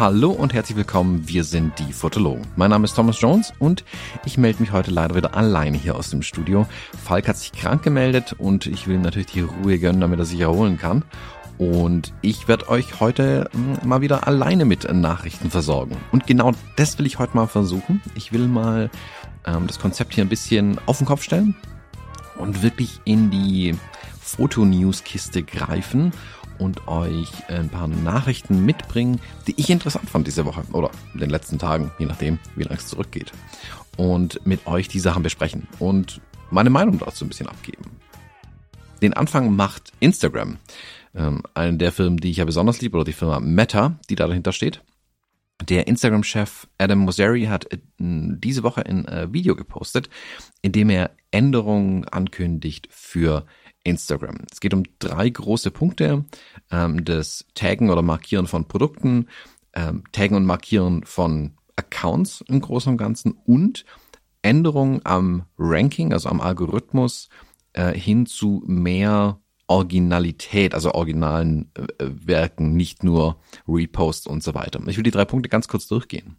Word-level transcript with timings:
Hallo 0.00 0.30
und 0.30 0.54
herzlich 0.54 0.78
willkommen, 0.78 1.28
wir 1.28 1.44
sind 1.44 1.78
die 1.78 1.92
Fotologen. 1.92 2.46
Mein 2.56 2.70
Name 2.70 2.86
ist 2.86 2.94
Thomas 2.94 3.20
Jones 3.20 3.52
und 3.58 3.84
ich 4.24 4.38
melde 4.38 4.62
mich 4.62 4.72
heute 4.72 4.90
leider 4.90 5.14
wieder 5.14 5.34
alleine 5.34 5.76
hier 5.76 5.94
aus 5.94 6.08
dem 6.08 6.22
Studio. 6.22 6.66
Falk 7.04 7.28
hat 7.28 7.36
sich 7.36 7.52
krank 7.52 7.82
gemeldet 7.82 8.34
und 8.38 8.64
ich 8.64 8.86
will 8.86 8.94
ihm 8.94 9.02
natürlich 9.02 9.26
die 9.26 9.42
Ruhe 9.42 9.78
gönnen, 9.78 10.00
damit 10.00 10.18
er 10.18 10.24
sich 10.24 10.40
erholen 10.40 10.78
kann. 10.78 11.04
Und 11.60 12.14
ich 12.22 12.48
werde 12.48 12.70
euch 12.70 13.00
heute 13.00 13.50
hm, 13.52 13.86
mal 13.86 14.00
wieder 14.00 14.26
alleine 14.26 14.64
mit 14.64 14.90
Nachrichten 14.90 15.50
versorgen. 15.50 15.94
Und 16.10 16.26
genau 16.26 16.52
das 16.76 16.98
will 16.98 17.04
ich 17.04 17.18
heute 17.18 17.36
mal 17.36 17.48
versuchen. 17.48 18.00
Ich 18.14 18.32
will 18.32 18.48
mal 18.48 18.88
ähm, 19.44 19.66
das 19.66 19.78
Konzept 19.78 20.14
hier 20.14 20.24
ein 20.24 20.30
bisschen 20.30 20.78
auf 20.86 20.96
den 20.96 21.06
Kopf 21.06 21.22
stellen 21.22 21.54
und 22.38 22.62
wirklich 22.62 22.98
in 23.04 23.30
die 23.30 23.74
Fotonews-Kiste 24.22 25.42
greifen 25.42 26.12
und 26.56 26.88
euch 26.88 27.30
ein 27.48 27.68
paar 27.68 27.88
Nachrichten 27.88 28.64
mitbringen, 28.64 29.20
die 29.46 29.54
ich 29.58 29.68
interessant 29.68 30.08
fand 30.08 30.26
diese 30.26 30.46
Woche 30.46 30.62
oder 30.72 30.90
in 31.12 31.20
den 31.20 31.28
letzten 31.28 31.58
Tagen, 31.58 31.90
je 31.98 32.06
nachdem, 32.06 32.38
wie 32.56 32.62
lange 32.62 32.78
es 32.78 32.86
zurückgeht. 32.86 33.32
Und 33.98 34.46
mit 34.46 34.66
euch 34.66 34.88
die 34.88 35.00
Sachen 35.00 35.22
besprechen 35.22 35.68
und 35.78 36.22
meine 36.50 36.70
Meinung 36.70 36.98
dazu 36.98 37.26
ein 37.26 37.28
bisschen 37.28 37.48
abgeben. 37.48 37.84
Den 39.02 39.12
Anfang 39.12 39.54
macht 39.54 39.92
Instagram. 40.00 40.56
Ähm, 41.14 41.42
eine 41.54 41.76
der 41.76 41.92
Firmen, 41.92 42.18
die 42.18 42.30
ich 42.30 42.38
ja 42.38 42.44
besonders 42.44 42.80
liebe, 42.80 42.96
oder 42.96 43.04
die 43.04 43.12
Firma 43.12 43.40
Meta, 43.40 43.98
die 44.08 44.16
da 44.16 44.26
dahinter 44.26 44.52
steht. 44.52 44.82
Der 45.68 45.86
Instagram-Chef 45.88 46.66
Adam 46.78 47.00
Mosseri 47.00 47.44
hat 47.44 47.70
äh, 47.72 47.78
diese 47.98 48.62
Woche 48.62 48.86
ein 48.86 49.06
äh, 49.06 49.32
Video 49.32 49.54
gepostet, 49.56 50.08
in 50.62 50.72
dem 50.72 50.90
er 50.90 51.10
Änderungen 51.30 52.04
ankündigt 52.08 52.88
für 52.90 53.44
Instagram. 53.84 54.38
Es 54.50 54.60
geht 54.60 54.74
um 54.74 54.84
drei 54.98 55.28
große 55.28 55.70
Punkte. 55.70 56.24
Ähm, 56.70 57.04
das 57.04 57.46
Taggen 57.54 57.90
oder 57.90 58.02
Markieren 58.02 58.46
von 58.46 58.68
Produkten, 58.68 59.28
ähm, 59.74 60.04
Taggen 60.12 60.36
und 60.36 60.46
Markieren 60.46 61.04
von 61.04 61.52
Accounts 61.76 62.42
im 62.48 62.60
Großen 62.60 62.92
und 62.92 62.98
Ganzen 62.98 63.32
und 63.44 63.84
Änderungen 64.42 65.00
am 65.04 65.44
Ranking, 65.58 66.12
also 66.12 66.28
am 66.28 66.40
Algorithmus, 66.40 67.28
äh, 67.72 67.92
hin 67.92 68.26
zu 68.26 68.62
mehr 68.66 69.38
Originalität, 69.70 70.74
also 70.74 70.92
originalen 70.92 71.70
äh, 71.74 71.84
Werken, 71.98 72.74
nicht 72.74 73.04
nur 73.04 73.40
Reposts 73.68 74.26
und 74.26 74.42
so 74.42 74.52
weiter. 74.52 74.80
Ich 74.88 74.96
will 74.96 75.04
die 75.04 75.12
drei 75.12 75.24
Punkte 75.24 75.48
ganz 75.48 75.68
kurz 75.68 75.86
durchgehen. 75.86 76.36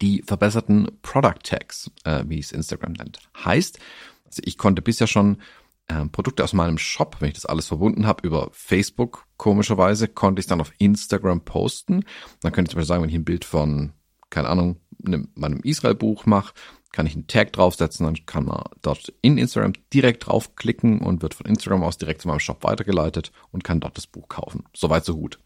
Die 0.00 0.22
verbesserten 0.22 0.88
Product 1.02 1.40
Tags, 1.42 1.90
äh, 2.04 2.24
wie 2.26 2.38
es 2.38 2.52
Instagram 2.52 2.92
nennt. 2.92 3.18
Heißt, 3.44 3.78
also 4.24 4.42
ich 4.46 4.56
konnte 4.56 4.80
bisher 4.80 5.06
schon 5.06 5.42
äh, 5.88 6.06
Produkte 6.06 6.42
aus 6.42 6.54
meinem 6.54 6.78
Shop, 6.78 7.16
wenn 7.20 7.28
ich 7.28 7.34
das 7.34 7.44
alles 7.44 7.66
verbunden 7.66 8.06
habe, 8.06 8.26
über 8.26 8.48
Facebook, 8.52 9.26
komischerweise, 9.36 10.08
konnte 10.08 10.40
ich 10.40 10.46
dann 10.46 10.62
auf 10.62 10.72
Instagram 10.78 11.42
posten. 11.42 12.04
Dann 12.40 12.52
könnte 12.52 12.70
ich 12.70 12.72
zum 12.72 12.78
Beispiel 12.78 12.88
sagen, 12.88 13.02
wenn 13.02 13.10
ich 13.10 13.16
ein 13.16 13.26
Bild 13.26 13.44
von, 13.44 13.92
keine 14.30 14.48
Ahnung, 14.48 14.80
einem, 15.04 15.28
meinem 15.34 15.60
Israel-Buch 15.60 16.24
mache, 16.24 16.54
kann 16.92 17.06
ich 17.06 17.14
einen 17.14 17.26
Tag 17.26 17.52
draufsetzen, 17.52 18.06
dann 18.06 18.26
kann 18.26 18.44
man 18.44 18.64
dort 18.82 19.12
in 19.20 19.38
Instagram 19.38 19.74
direkt 19.92 20.26
draufklicken 20.26 21.00
und 21.00 21.22
wird 21.22 21.34
von 21.34 21.46
Instagram 21.46 21.82
aus 21.82 21.98
direkt 21.98 22.22
zu 22.22 22.28
meinem 22.28 22.40
Shop 22.40 22.64
weitergeleitet 22.64 23.32
und 23.52 23.64
kann 23.64 23.80
dort 23.80 23.96
das 23.96 24.06
Buch 24.06 24.28
kaufen. 24.28 24.64
Soweit 24.74 25.04
so 25.04 25.16
gut. 25.16 25.38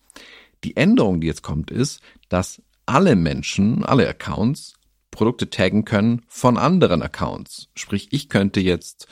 Die 0.64 0.76
Änderung, 0.76 1.20
die 1.20 1.26
jetzt 1.26 1.42
kommt, 1.42 1.70
ist, 1.70 2.00
dass 2.28 2.62
alle 2.86 3.16
Menschen, 3.16 3.84
alle 3.84 4.08
Accounts 4.08 4.74
Produkte 5.10 5.50
taggen 5.50 5.84
können 5.84 6.22
von 6.26 6.56
anderen 6.56 7.02
Accounts. 7.02 7.68
Sprich, 7.74 8.08
ich 8.12 8.28
könnte 8.28 8.60
jetzt 8.60 9.08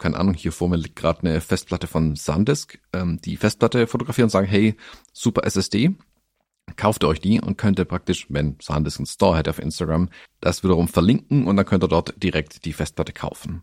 keine 0.00 0.18
Ahnung, 0.18 0.34
hier 0.34 0.50
vor 0.50 0.68
mir 0.68 0.76
liegt 0.76 0.96
gerade 0.96 1.20
eine 1.20 1.40
Festplatte 1.42 1.86
von 1.86 2.16
Sandisk, 2.16 2.80
ähm, 2.94 3.20
die 3.22 3.36
Festplatte 3.36 3.86
fotografieren 3.86 4.26
und 4.26 4.30
sagen, 4.30 4.46
hey, 4.46 4.74
super 5.12 5.44
SSD, 5.44 5.94
kauft 6.76 7.04
ihr 7.04 7.08
euch 7.08 7.20
die 7.20 7.40
und 7.40 7.56
könnt 7.56 7.78
ihr 7.78 7.84
praktisch, 7.84 8.26
wenn 8.28 8.56
Sandisk 8.60 8.98
einen 8.98 9.06
Store 9.06 9.36
hätte 9.36 9.50
auf 9.50 9.58
Instagram, 9.58 10.08
das 10.40 10.62
wiederum 10.62 10.88
verlinken 10.88 11.46
und 11.46 11.56
dann 11.56 11.66
könnt 11.66 11.84
ihr 11.84 11.88
dort 11.88 12.22
direkt 12.22 12.64
die 12.64 12.72
Festplatte 12.72 13.12
kaufen. 13.12 13.62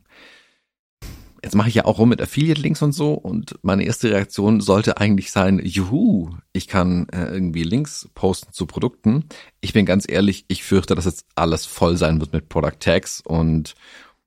Jetzt 1.44 1.56
mache 1.56 1.70
ich 1.70 1.76
ja 1.76 1.86
auch 1.86 2.00
rum 2.00 2.10
mit 2.10 2.22
Affiliate-Links 2.22 2.82
und 2.82 2.94
so 2.94 3.14
und 3.14 3.60
meine 3.62 3.84
erste 3.84 4.10
Reaktion 4.10 4.60
sollte 4.60 4.98
eigentlich 4.98 5.32
sein, 5.32 5.62
juhu, 5.64 6.32
ich 6.52 6.68
kann 6.68 7.08
äh, 7.10 7.26
irgendwie 7.26 7.64
Links 7.64 8.10
posten 8.16 8.52
zu 8.54 8.66
Produkten. 8.66 9.26
Ich 9.62 9.72
bin 9.72 9.86
ganz 9.86 10.06
ehrlich, 10.10 10.46
ich 10.48 10.64
fürchte, 10.64 10.96
dass 10.96 11.06
jetzt 11.06 11.26
alles 11.36 11.66
voll 11.66 11.96
sein 11.96 12.20
wird 12.20 12.34
mit 12.34 12.50
Product 12.50 12.80
Tags 12.80 13.22
und 13.22 13.76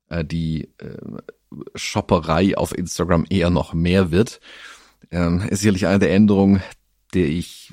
äh, 0.08 0.24
die 0.24 0.70
äh, 0.78 0.96
Shopperei 1.74 2.56
auf 2.56 2.76
Instagram 2.76 3.26
eher 3.28 3.50
noch 3.50 3.74
mehr 3.74 4.12
wird. 4.12 4.40
Ähm, 5.10 5.40
ist 5.48 5.60
sicherlich 5.60 5.86
eine 5.86 5.98
der 5.98 6.12
Änderungen, 6.12 6.62
der 7.14 7.26
ich 7.26 7.72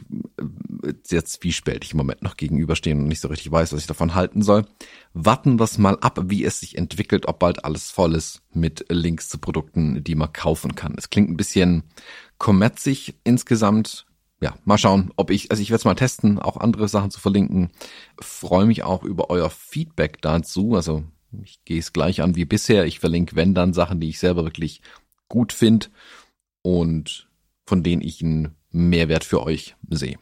äh, 0.84 0.94
sehr 1.04 1.26
zwiespältig 1.26 1.92
im 1.92 1.98
Moment 1.98 2.22
noch 2.22 2.38
gegenüberstehen 2.38 3.00
und 3.00 3.08
nicht 3.08 3.22
so 3.22 3.28
richtig 3.28 3.52
weiß, 3.52 3.74
was 3.74 3.82
ich 3.82 3.88
davon 3.88 4.16
halten 4.16 4.42
soll. 4.42 4.66
Warten 5.14 5.60
wir 5.60 5.70
mal 5.78 5.98
ab, 6.00 6.20
wie 6.26 6.44
es 6.44 6.60
sich 6.60 6.78
entwickelt, 6.78 7.28
ob 7.28 7.40
bald 7.40 7.66
alles 7.66 7.92
voll 7.92 8.16
ist 8.16 8.42
mit 8.54 8.86
Links 8.90 9.30
zu 9.30 9.38
Produkten, 9.38 10.04
die 10.04 10.16
man 10.16 10.34
kaufen 10.34 10.76
kann. 10.76 10.96
Es 10.98 11.10
klingt 11.10 11.30
ein 11.30 11.38
bisschen 11.38 11.84
kommerzig 12.38 13.16
insgesamt. 13.24 14.06
Ja, 14.40 14.56
mal 14.66 14.78
schauen, 14.78 15.12
ob 15.16 15.32
ich, 15.32 15.50
also 15.50 15.64
ich 15.64 15.72
werde 15.72 15.80
es 15.80 15.86
mal 15.86 15.96
testen, 15.96 16.38
auch 16.38 16.58
andere 16.58 16.88
Sachen 16.88 17.10
zu 17.10 17.20
verlinken. 17.20 17.72
Freue 18.20 18.66
mich 18.66 18.84
auch 18.84 19.04
über 19.04 19.30
euer 19.30 19.50
Feedback 19.50 20.22
dazu. 20.22 20.76
Also 20.76 21.04
ich 21.44 21.64
gehe 21.66 21.80
es 21.80 21.94
gleich 21.94 22.22
an 22.22 22.36
wie 22.36 22.46
bisher. 22.46 22.86
Ich 22.86 23.00
verlinke, 23.00 23.36
wenn 23.36 23.56
dann 23.56 23.74
Sachen, 23.74 24.00
die 24.00 24.10
ich 24.10 24.20
selber 24.20 24.44
wirklich 24.44 24.82
gut 25.28 25.54
finde 25.54 25.88
und 26.62 27.30
von 27.66 27.84
denen 27.84 28.02
ich 28.02 28.22
einen 28.22 28.56
Mehrwert 28.78 29.24
für 29.24 29.44
euch 29.44 29.76
sehe. 29.90 30.18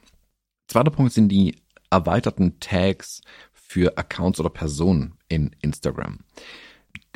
Zweiter 0.68 0.92
Punkt 0.92 1.14
sind 1.14 1.30
die 1.30 1.58
erweiterten 1.90 2.60
Tags 2.60 3.22
für 3.54 3.98
Accounts 3.98 4.40
oder 4.40 4.50
Personen 4.50 5.16
in 5.28 5.56
Instagram. 5.62 6.20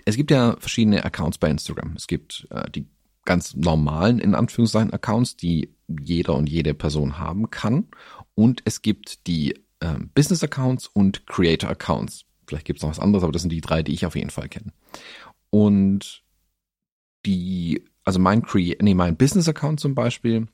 Es 0.06 0.16
gibt 0.16 0.32
ja 0.32 0.56
verschiedene 0.60 1.04
Accounts 1.04 1.38
bei 1.38 1.50
Instagram. 1.50 1.94
Es 1.96 2.08
gibt 2.08 2.48
äh, 2.52 2.70
die 2.72 2.88
ganz 3.26 3.56
normalen, 3.56 4.20
in 4.20 4.34
Anführungszeichen, 4.34 4.94
Accounts, 4.94 5.38
die 5.38 5.70
jeder 5.88 6.36
und 6.36 6.50
jede 6.50 6.74
Person 6.74 7.20
haben 7.20 7.50
kann. 7.50 7.88
Und 8.36 8.62
es 8.66 8.82
gibt 8.82 9.28
die 9.28 9.54
äh, 9.80 10.00
Business 10.16 10.44
Accounts 10.44 10.88
und 10.88 11.28
Creator 11.28 11.70
Accounts. 11.70 12.26
Vielleicht 12.48 12.66
gibt 12.66 12.80
es 12.80 12.84
noch 12.84 12.90
was 12.90 13.00
anderes, 13.00 13.24
aber 13.24 13.32
das 13.32 13.44
sind 13.44 13.52
die 13.52 13.62
drei, 13.62 13.84
die 13.84 13.94
ich 13.94 14.06
auf 14.06 14.16
jeden 14.16 14.32
Fall 14.32 14.50
kenne. 14.50 14.74
Und 15.52 16.24
die, 17.26 17.84
also 18.04 18.20
mein 18.20 18.42
Cre 18.42 18.76
nee, 18.82 18.94
mein 18.94 19.18
Business-Account 19.18 19.80
zum 19.80 19.94
Beispiel, 19.94 20.48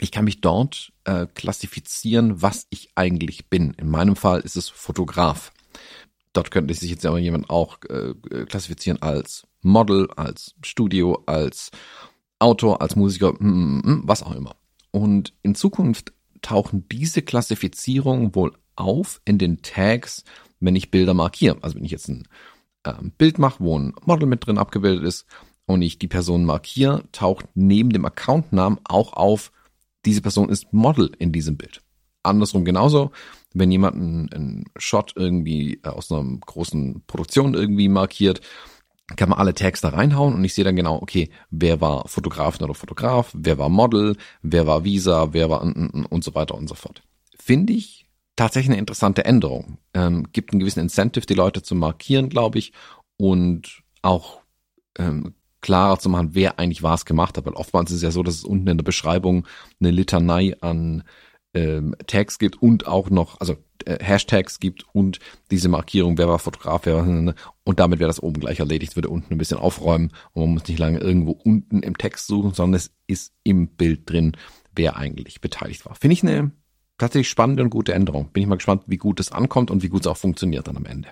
ich 0.00 0.10
kann 0.10 0.24
mich 0.24 0.40
dort 0.40 0.92
äh, 1.04 1.26
klassifizieren, 1.26 2.42
was 2.42 2.66
ich 2.70 2.90
eigentlich 2.94 3.48
bin. 3.48 3.74
In 3.74 3.88
meinem 3.88 4.16
Fall 4.16 4.40
ist 4.40 4.56
es 4.56 4.68
Fotograf. 4.68 5.52
Dort 6.32 6.50
könnte 6.50 6.74
sich 6.74 6.90
jetzt 6.90 7.06
aber 7.06 7.18
jemand 7.18 7.50
auch 7.50 7.78
äh, 7.88 8.14
klassifizieren 8.46 9.02
als 9.02 9.46
Model, 9.62 10.08
als 10.16 10.54
Studio, 10.62 11.22
als 11.26 11.70
Autor, 12.38 12.80
als 12.80 12.96
Musiker, 12.96 13.32
mm, 13.32 13.80
mm, 13.84 14.02
was 14.04 14.22
auch 14.22 14.34
immer. 14.34 14.56
Und 14.90 15.34
in 15.42 15.54
Zukunft 15.54 16.12
tauchen 16.40 16.88
diese 16.88 17.22
Klassifizierungen 17.22 18.34
wohl 18.34 18.52
auf 18.76 19.20
in 19.24 19.38
den 19.38 19.60
Tags 19.62 20.24
wenn 20.60 20.76
ich 20.76 20.90
Bilder 20.90 21.14
markiere. 21.14 21.56
Also 21.62 21.76
wenn 21.76 21.84
ich 21.84 21.90
jetzt 21.90 22.08
ein 22.08 22.28
äh, 22.84 22.92
Bild 23.18 23.38
mache, 23.38 23.64
wo 23.64 23.78
ein 23.78 23.94
Model 24.04 24.28
mit 24.28 24.46
drin 24.46 24.58
abgebildet 24.58 25.04
ist 25.04 25.26
und 25.66 25.82
ich 25.82 25.98
die 25.98 26.08
Person 26.08 26.44
markiere, 26.44 27.04
taucht 27.12 27.46
neben 27.54 27.90
dem 27.90 28.04
Accountnamen 28.04 28.78
auch 28.84 29.14
auf, 29.14 29.50
diese 30.04 30.22
Person 30.22 30.48
ist 30.48 30.72
Model 30.72 31.10
in 31.18 31.32
diesem 31.32 31.56
Bild. 31.56 31.82
Andersrum 32.22 32.64
genauso, 32.64 33.12
wenn 33.54 33.70
jemand 33.70 33.96
einen, 33.96 34.32
einen 34.32 34.64
Shot 34.76 35.14
irgendwie 35.16 35.80
aus 35.82 36.10
einer 36.10 36.24
großen 36.40 37.02
Produktion 37.06 37.54
irgendwie 37.54 37.88
markiert, 37.88 38.40
kann 39.16 39.28
man 39.28 39.38
alle 39.38 39.54
Tags 39.54 39.80
da 39.80 39.88
reinhauen 39.88 40.34
und 40.34 40.44
ich 40.44 40.54
sehe 40.54 40.64
dann 40.64 40.76
genau, 40.76 40.96
okay, 41.02 41.30
wer 41.50 41.80
war 41.80 42.06
Fotografin 42.06 42.64
oder 42.64 42.74
Fotograf, 42.74 43.32
wer 43.34 43.58
war 43.58 43.68
Model, 43.68 44.16
wer 44.42 44.66
war 44.66 44.84
Visa, 44.84 45.32
wer 45.32 45.50
war 45.50 45.62
und 45.62 46.24
so 46.24 46.34
weiter 46.34 46.54
und 46.54 46.68
so 46.68 46.74
fort. 46.74 47.02
Finde 47.36 47.72
ich 47.72 48.06
tatsächlich 48.36 48.70
eine 48.70 48.78
interessante 48.78 49.24
Änderung. 49.24 49.78
Ähm, 49.94 50.28
gibt 50.32 50.52
einen 50.52 50.60
gewissen 50.60 50.80
Incentive, 50.80 51.26
die 51.26 51.34
Leute 51.34 51.62
zu 51.62 51.74
markieren, 51.74 52.28
glaube 52.28 52.58
ich, 52.58 52.72
und 53.16 53.82
auch 54.02 54.40
ähm, 54.98 55.34
klarer 55.60 55.98
zu 55.98 56.08
machen, 56.08 56.30
wer 56.32 56.58
eigentlich 56.58 56.82
was 56.82 57.04
gemacht 57.04 57.36
hat. 57.36 57.46
Weil 57.46 57.54
oftmals 57.54 57.90
ist 57.90 57.98
es 57.98 58.02
ja 58.02 58.10
so, 58.10 58.22
dass 58.22 58.34
es 58.34 58.44
unten 58.44 58.68
in 58.68 58.78
der 58.78 58.84
Beschreibung 58.84 59.46
eine 59.80 59.90
Litanei 59.90 60.56
an 60.60 61.04
ähm, 61.54 61.94
Tags 62.06 62.38
gibt 62.38 62.62
und 62.62 62.86
auch 62.86 63.10
noch, 63.10 63.40
also 63.40 63.56
äh, 63.84 64.02
Hashtags 64.02 64.60
gibt 64.60 64.84
und 64.92 65.18
diese 65.50 65.68
Markierung, 65.68 66.18
wer 66.18 66.28
war 66.28 66.38
Fotograf, 66.38 66.82
wer 66.84 66.96
war, 66.96 67.34
und 67.64 67.80
damit 67.80 67.98
wäre 67.98 68.08
das 68.08 68.22
oben 68.22 68.40
gleich 68.40 68.60
erledigt, 68.60 68.96
würde 68.96 69.08
unten 69.08 69.34
ein 69.34 69.38
bisschen 69.38 69.58
aufräumen 69.58 70.12
und 70.32 70.42
man 70.42 70.54
muss 70.54 70.68
nicht 70.68 70.78
lange 70.78 71.00
irgendwo 71.00 71.32
unten 71.32 71.82
im 71.82 71.98
Text 71.98 72.26
suchen, 72.26 72.54
sondern 72.54 72.76
es 72.76 72.92
ist 73.06 73.32
im 73.42 73.68
Bild 73.68 74.08
drin, 74.08 74.36
wer 74.74 74.96
eigentlich 74.96 75.40
beteiligt 75.40 75.84
war. 75.86 75.94
Finde 75.94 76.14
ich 76.14 76.22
eine 76.22 76.52
tatsächlich 76.98 77.28
spannende 77.28 77.62
und 77.62 77.70
gute 77.70 77.94
Änderung. 77.94 78.30
Bin 78.32 78.42
ich 78.42 78.48
mal 78.48 78.56
gespannt, 78.56 78.84
wie 78.86 78.98
gut 78.98 79.18
es 79.20 79.32
ankommt 79.32 79.70
und 79.70 79.82
wie 79.82 79.88
gut 79.88 80.02
es 80.02 80.06
auch 80.06 80.16
funktioniert 80.16 80.68
dann 80.68 80.76
am 80.76 80.86
Ende. 80.86 81.08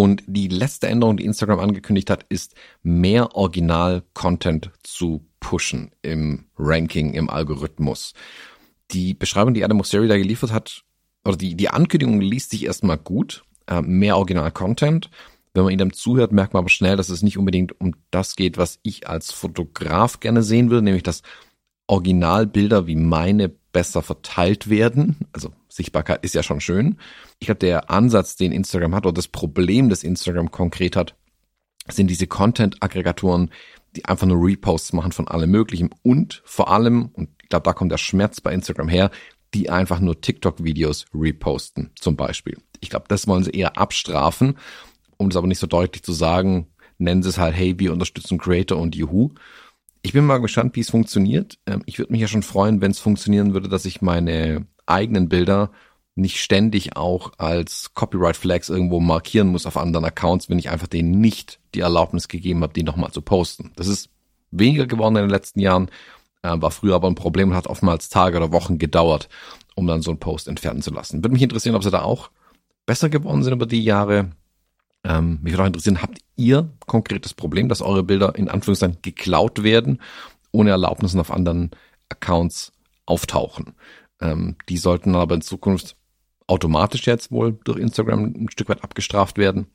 Und 0.00 0.22
die 0.26 0.48
letzte 0.48 0.88
Änderung, 0.88 1.18
die 1.18 1.26
Instagram 1.26 1.58
angekündigt 1.58 2.08
hat, 2.08 2.24
ist 2.30 2.54
mehr 2.82 3.36
Original-Content 3.36 4.70
zu 4.82 5.26
pushen 5.40 5.90
im 6.00 6.46
Ranking, 6.56 7.12
im 7.12 7.28
Algorithmus. 7.28 8.14
Die 8.92 9.12
Beschreibung, 9.12 9.52
die 9.52 9.62
Adam 9.62 9.76
Mosseri 9.76 10.08
da 10.08 10.16
geliefert 10.16 10.52
hat, 10.52 10.84
oder 11.22 11.36
die, 11.36 11.54
die 11.54 11.68
Ankündigung 11.68 12.22
liest 12.22 12.48
sich 12.50 12.64
erstmal 12.64 12.96
gut. 12.96 13.44
Äh, 13.66 13.82
mehr 13.82 14.16
Original-Content. 14.16 15.10
Wenn 15.52 15.64
man 15.64 15.76
dann 15.76 15.92
zuhört, 15.92 16.32
merkt 16.32 16.54
man 16.54 16.60
aber 16.60 16.70
schnell, 16.70 16.96
dass 16.96 17.10
es 17.10 17.22
nicht 17.22 17.36
unbedingt 17.36 17.78
um 17.78 17.94
das 18.10 18.36
geht, 18.36 18.56
was 18.56 18.78
ich 18.82 19.06
als 19.06 19.32
Fotograf 19.32 20.20
gerne 20.20 20.42
sehen 20.42 20.70
würde, 20.70 20.82
nämlich 20.82 21.02
dass 21.02 21.20
Originalbilder 21.88 22.86
wie 22.86 22.96
meine 22.96 23.50
besser 23.72 24.02
verteilt 24.02 24.68
werden. 24.68 25.16
Also 25.32 25.52
Sichtbarkeit 25.68 26.24
ist 26.24 26.34
ja 26.34 26.42
schon 26.42 26.60
schön. 26.60 26.98
Ich 27.38 27.46
glaube, 27.46 27.58
der 27.58 27.90
Ansatz, 27.90 28.36
den 28.36 28.52
Instagram 28.52 28.94
hat, 28.94 29.06
oder 29.06 29.14
das 29.14 29.28
Problem, 29.28 29.88
das 29.88 30.02
Instagram 30.02 30.50
konkret 30.50 30.96
hat, 30.96 31.16
sind 31.88 32.08
diese 32.08 32.26
Content-Aggregatoren, 32.26 33.50
die 33.96 34.04
einfach 34.04 34.26
nur 34.26 34.44
Reposts 34.44 34.92
machen 34.92 35.12
von 35.12 35.28
allem 35.28 35.50
Möglichen 35.50 35.90
und 36.02 36.42
vor 36.44 36.70
allem, 36.70 37.10
und 37.14 37.30
ich 37.42 37.48
glaube, 37.48 37.64
da 37.64 37.72
kommt 37.72 37.90
der 37.90 37.98
Schmerz 37.98 38.40
bei 38.40 38.52
Instagram 38.52 38.88
her, 38.88 39.10
die 39.54 39.70
einfach 39.70 39.98
nur 39.98 40.20
TikTok-Videos 40.20 41.06
reposten, 41.12 41.90
zum 41.96 42.16
Beispiel. 42.16 42.58
Ich 42.78 42.90
glaube, 42.90 43.06
das 43.08 43.26
wollen 43.26 43.42
sie 43.42 43.50
eher 43.50 43.76
abstrafen 43.78 44.56
um 45.20 45.28
das 45.28 45.36
aber 45.36 45.46
nicht 45.46 45.58
so 45.58 45.66
deutlich 45.66 46.02
zu 46.02 46.12
sagen, 46.12 46.66
nennen 46.96 47.22
sie 47.22 47.28
es 47.28 47.36
halt, 47.36 47.54
hey, 47.54 47.78
wir 47.78 47.92
unterstützen 47.92 48.38
Creator 48.38 48.78
und 48.78 48.96
Juhu. 48.96 49.34
Ich 50.02 50.12
bin 50.12 50.24
mal 50.24 50.38
gespannt, 50.38 50.76
wie 50.76 50.80
es 50.80 50.90
funktioniert. 50.90 51.58
Ähm, 51.66 51.82
ich 51.86 51.98
würde 51.98 52.12
mich 52.12 52.20
ja 52.20 52.28
schon 52.28 52.42
freuen, 52.42 52.80
wenn 52.80 52.90
es 52.90 52.98
funktionieren 52.98 53.52
würde, 53.52 53.68
dass 53.68 53.84
ich 53.84 54.00
meine 54.00 54.66
eigenen 54.86 55.28
Bilder 55.28 55.70
nicht 56.14 56.40
ständig 56.40 56.96
auch 56.96 57.32
als 57.38 57.94
Copyright 57.94 58.36
Flags 58.36 58.68
irgendwo 58.68 59.00
markieren 59.00 59.48
muss 59.48 59.66
auf 59.66 59.76
anderen 59.76 60.04
Accounts, 60.04 60.48
wenn 60.48 60.58
ich 60.58 60.70
einfach 60.70 60.86
denen 60.86 61.20
nicht 61.20 61.60
die 61.74 61.80
Erlaubnis 61.80 62.28
gegeben 62.28 62.62
habe, 62.62 62.72
die 62.72 62.82
nochmal 62.82 63.12
zu 63.12 63.22
posten. 63.22 63.72
Das 63.76 63.86
ist 63.86 64.10
weniger 64.50 64.86
geworden 64.86 65.16
in 65.16 65.22
den 65.22 65.30
letzten 65.30 65.60
Jahren, 65.60 65.88
äh, 66.42 66.60
war 66.60 66.70
früher 66.70 66.96
aber 66.96 67.08
ein 67.08 67.14
Problem 67.14 67.50
und 67.50 67.56
hat 67.56 67.68
oftmals 67.68 68.08
Tage 68.08 68.36
oder 68.36 68.52
Wochen 68.52 68.78
gedauert, 68.78 69.28
um 69.74 69.86
dann 69.86 70.02
so 70.02 70.10
einen 70.10 70.20
Post 70.20 70.48
entfernen 70.48 70.82
zu 70.82 70.92
lassen. 70.92 71.18
Würde 71.18 71.32
mich 71.32 71.42
interessieren, 71.42 71.76
ob 71.76 71.84
sie 71.84 71.90
da 71.90 72.02
auch 72.02 72.30
besser 72.86 73.08
geworden 73.08 73.42
sind 73.42 73.52
über 73.52 73.66
die 73.66 73.82
Jahre. 73.82 74.32
Ähm, 75.04 75.38
mich 75.42 75.52
würde 75.52 75.62
auch 75.62 75.68
interessieren, 75.68 76.02
habt 76.02 76.18
ihr 76.40 76.70
konkretes 76.86 77.34
Problem, 77.34 77.68
dass 77.68 77.82
eure 77.82 78.02
Bilder 78.02 78.34
in 78.34 78.48
Anführungszeichen 78.48 78.98
geklaut 79.02 79.62
werden, 79.62 80.00
ohne 80.52 80.70
Erlaubnissen 80.70 81.20
auf 81.20 81.30
anderen 81.30 81.70
Accounts 82.08 82.72
auftauchen? 83.06 83.74
Ähm, 84.20 84.56
die 84.68 84.78
sollten 84.78 85.14
aber 85.14 85.34
in 85.34 85.42
Zukunft 85.42 85.96
automatisch 86.46 87.06
jetzt 87.06 87.30
wohl 87.30 87.58
durch 87.64 87.78
Instagram 87.78 88.24
ein 88.24 88.50
Stück 88.50 88.68
weit 88.68 88.82
abgestraft 88.82 89.38
werden. 89.38 89.66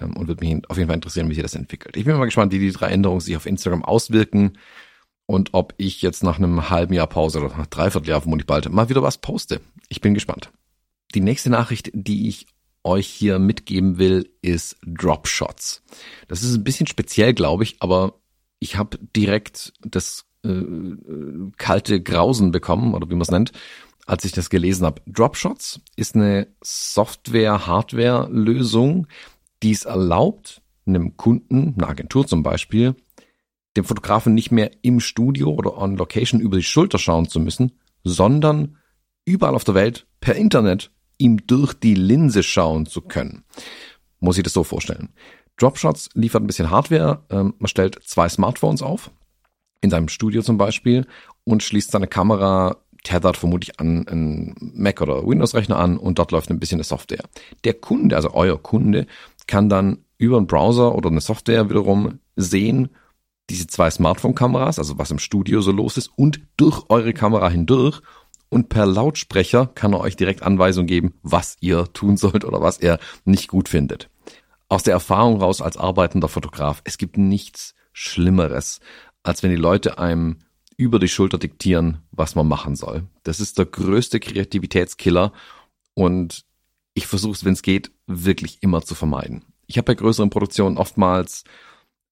Ähm, 0.00 0.16
und 0.16 0.28
würde 0.28 0.44
mich 0.44 0.68
auf 0.70 0.76
jeden 0.76 0.88
Fall 0.88 0.96
interessieren, 0.96 1.28
wie 1.28 1.34
sich 1.34 1.42
das 1.42 1.54
entwickelt. 1.54 1.96
Ich 1.96 2.04
bin 2.04 2.16
mal 2.16 2.24
gespannt, 2.24 2.52
wie 2.52 2.58
die 2.58 2.72
drei 2.72 2.88
Änderungen 2.88 3.20
sich 3.20 3.36
auf 3.36 3.46
Instagram 3.46 3.84
auswirken 3.84 4.58
und 5.26 5.50
ob 5.52 5.74
ich 5.76 6.02
jetzt 6.02 6.22
nach 6.22 6.38
einem 6.38 6.70
halben 6.70 6.94
Jahr 6.94 7.06
Pause 7.06 7.40
oder 7.40 7.56
nach 7.56 7.66
dreiviertel 7.66 8.08
Jahr 8.08 8.20
vermutlich 8.20 8.46
bald 8.46 8.70
mal 8.70 8.88
wieder 8.88 9.02
was 9.02 9.18
poste. 9.18 9.60
Ich 9.88 10.00
bin 10.00 10.14
gespannt. 10.14 10.50
Die 11.14 11.20
nächste 11.20 11.50
Nachricht, 11.50 11.90
die 11.94 12.28
ich 12.28 12.46
euch 12.84 13.06
hier 13.06 13.38
mitgeben 13.38 13.98
will, 13.98 14.30
ist 14.42 14.76
Dropshots. 14.86 15.82
Das 16.28 16.42
ist 16.42 16.54
ein 16.54 16.64
bisschen 16.64 16.86
speziell, 16.86 17.32
glaube 17.34 17.64
ich, 17.64 17.76
aber 17.80 18.14
ich 18.58 18.76
habe 18.76 18.98
direkt 19.16 19.72
das 19.82 20.26
äh, 20.44 20.48
äh 20.48 21.50
kalte 21.56 22.02
Grausen 22.02 22.50
bekommen, 22.50 22.94
oder 22.94 23.08
wie 23.08 23.14
man 23.14 23.22
es 23.22 23.30
nennt, 23.30 23.52
als 24.06 24.24
ich 24.24 24.32
das 24.32 24.50
gelesen 24.50 24.84
habe. 24.86 25.02
Dropshots 25.06 25.80
ist 25.96 26.14
eine 26.14 26.48
Software-Hardware-Lösung, 26.62 29.06
die 29.62 29.72
es 29.72 29.84
erlaubt, 29.84 30.62
einem 30.86 31.16
Kunden, 31.16 31.74
einer 31.76 31.90
Agentur 31.90 32.26
zum 32.26 32.42
Beispiel, 32.42 32.94
dem 33.76 33.84
Fotografen 33.84 34.34
nicht 34.34 34.50
mehr 34.50 34.70
im 34.82 35.00
Studio 35.00 35.50
oder 35.50 35.76
on 35.76 35.96
Location 35.96 36.40
über 36.40 36.56
die 36.56 36.62
Schulter 36.62 36.98
schauen 36.98 37.28
zu 37.28 37.38
müssen, 37.38 37.72
sondern 38.02 38.78
überall 39.24 39.54
auf 39.54 39.64
der 39.64 39.74
Welt 39.74 40.06
per 40.20 40.34
Internet 40.34 40.90
ihm 41.18 41.46
durch 41.46 41.74
die 41.74 41.94
Linse 41.94 42.42
schauen 42.42 42.86
zu 42.86 43.02
können. 43.02 43.44
Muss 44.20 44.38
ich 44.38 44.44
das 44.44 44.52
so 44.52 44.64
vorstellen. 44.64 45.10
Dropshots 45.56 46.08
liefert 46.14 46.42
ein 46.42 46.46
bisschen 46.46 46.70
Hardware. 46.70 47.24
Ähm, 47.30 47.54
man 47.58 47.68
stellt 47.68 47.98
zwei 48.04 48.28
Smartphones 48.28 48.82
auf, 48.82 49.10
in 49.80 49.90
seinem 49.90 50.08
Studio 50.08 50.42
zum 50.42 50.56
Beispiel, 50.56 51.06
und 51.44 51.62
schließt 51.62 51.90
seine 51.90 52.06
Kamera 52.06 52.76
tethert 53.04 53.36
vermutlich 53.36 53.78
an 53.80 54.06
einen 54.08 54.54
Mac 54.58 55.00
oder 55.00 55.26
Windows-Rechner 55.26 55.78
an 55.78 55.96
und 55.96 56.18
dort 56.18 56.32
läuft 56.32 56.50
ein 56.50 56.58
bisschen 56.58 56.76
eine 56.76 56.84
Software. 56.84 57.24
Der 57.64 57.74
Kunde, 57.74 58.16
also 58.16 58.34
euer 58.34 58.60
Kunde, 58.60 59.06
kann 59.46 59.68
dann 59.68 60.04
über 60.18 60.36
einen 60.36 60.46
Browser 60.46 60.94
oder 60.94 61.08
eine 61.08 61.20
Software 61.20 61.70
wiederum 61.70 62.18
sehen, 62.36 62.90
diese 63.50 63.66
zwei 63.66 63.88
Smartphone-Kameras, 63.90 64.78
also 64.78 64.98
was 64.98 65.10
im 65.10 65.18
Studio 65.18 65.60
so 65.60 65.72
los 65.72 65.96
ist, 65.96 66.10
und 66.16 66.40
durch 66.56 66.84
eure 66.88 67.14
Kamera 67.14 67.48
hindurch 67.48 68.02
und 68.48 68.68
per 68.68 68.86
Lautsprecher 68.86 69.66
kann 69.74 69.92
er 69.92 70.00
euch 70.00 70.16
direkt 70.16 70.42
Anweisungen 70.42 70.86
geben, 70.86 71.14
was 71.22 71.56
ihr 71.60 71.92
tun 71.92 72.16
sollt 72.16 72.44
oder 72.44 72.60
was 72.60 72.78
er 72.78 72.98
nicht 73.24 73.48
gut 73.48 73.68
findet. 73.68 74.10
Aus 74.68 74.82
der 74.82 74.92
Erfahrung 74.92 75.40
raus 75.40 75.62
als 75.62 75.76
arbeitender 75.76 76.28
Fotograf, 76.28 76.82
es 76.84 76.98
gibt 76.98 77.16
nichts 77.16 77.74
Schlimmeres, 77.92 78.80
als 79.22 79.42
wenn 79.42 79.50
die 79.50 79.56
Leute 79.56 79.98
einem 79.98 80.38
über 80.76 80.98
die 80.98 81.08
Schulter 81.08 81.38
diktieren, 81.38 82.02
was 82.12 82.34
man 82.34 82.46
machen 82.46 82.76
soll. 82.76 83.04
Das 83.24 83.40
ist 83.40 83.58
der 83.58 83.66
größte 83.66 84.20
Kreativitätskiller 84.20 85.32
und 85.94 86.44
ich 86.94 87.06
versuche 87.06 87.32
es, 87.32 87.44
wenn 87.44 87.52
es 87.52 87.62
geht, 87.62 87.90
wirklich 88.06 88.62
immer 88.62 88.82
zu 88.82 88.94
vermeiden. 88.94 89.44
Ich 89.66 89.76
habe 89.76 89.86
bei 89.86 89.94
größeren 89.94 90.30
Produktionen 90.30 90.78
oftmals 90.78 91.44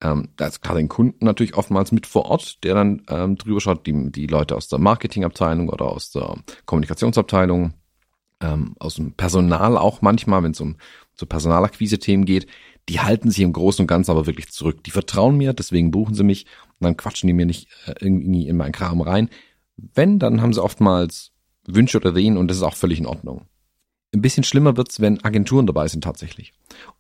ähm, 0.03 0.29
da 0.37 0.47
ist 0.47 0.61
klar 0.61 0.77
den 0.77 0.89
Kunden 0.89 1.25
natürlich 1.25 1.55
oftmals 1.55 1.91
mit 1.93 2.07
vor 2.07 2.27
Ort, 2.27 2.63
der 2.65 2.75
dann 2.75 3.03
ähm, 3.09 3.37
drüber 3.37 3.61
schaut, 3.61 3.87
die, 3.87 4.13
die 4.13 4.27
Leute 4.27 4.55
aus 4.55 4.69
der 4.69 4.79
Marketingabteilung 4.79 5.69
oder 5.69 5.87
aus 5.87 6.11
der 6.11 6.37
Kommunikationsabteilung, 6.67 7.73
ähm, 8.41 8.75
aus 8.79 8.97
dem 8.97 9.13
Personal 9.15 9.79
auch 9.79 10.03
manchmal, 10.03 10.43
wenn 10.43 10.53
es 10.53 10.61
um 10.61 10.77
so 11.15 11.25
Personalakquise-Themen 11.25 12.27
geht, 12.27 12.47
die 12.89 13.01
halten 13.01 13.31
sich 13.31 13.41
im 13.41 13.53
Großen 13.53 13.83
und 13.83 13.87
Ganzen 13.87 14.11
aber 14.11 14.27
wirklich 14.27 14.51
zurück. 14.51 14.85
Die 14.85 14.91
vertrauen 14.91 15.37
mir, 15.37 15.55
deswegen 15.55 15.91
buchen 15.91 16.15
sie 16.15 16.25
mich 16.25 16.47
und 16.79 16.85
dann 16.85 16.97
quatschen 16.97 17.27
die 17.27 17.33
mir 17.33 17.47
nicht 17.47 17.69
äh, 17.87 17.95
irgendwie 18.01 18.47
in 18.47 18.57
meinen 18.57 18.73
Kram 18.73 19.01
rein. 19.01 19.31
Wenn, 19.77 20.19
dann 20.19 20.43
haben 20.43 20.53
sie 20.53 20.63
oftmals 20.63 21.33
Wünsche 21.67 21.99
oder 21.99 22.11
Ideen 22.11 22.37
und 22.37 22.49
das 22.49 22.59
ist 22.59 22.63
auch 22.63 22.77
völlig 22.77 22.99
in 22.99 23.07
Ordnung. 23.07 23.47
Ein 24.17 24.23
bisschen 24.23 24.45
schlimmer 24.45 24.79
wird's, 24.79 24.99
wenn 25.01 25.23
Agenturen 25.23 25.67
dabei 25.67 25.89
sind 25.89 26.03
tatsächlich. 26.03 26.55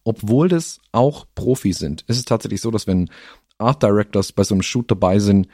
Obwohl 0.04 0.48
das 0.48 0.80
auch 0.92 1.24
Profis 1.34 1.78
sind, 1.78 2.02
ist 2.02 2.18
es 2.18 2.26
tatsächlich 2.26 2.60
so, 2.60 2.70
dass 2.70 2.86
wenn 2.86 3.08
Art 3.56 3.82
Directors 3.82 4.32
bei 4.32 4.44
so 4.44 4.54
einem 4.54 4.60
Shoot 4.60 4.90
dabei 4.90 5.18
sind, 5.18 5.48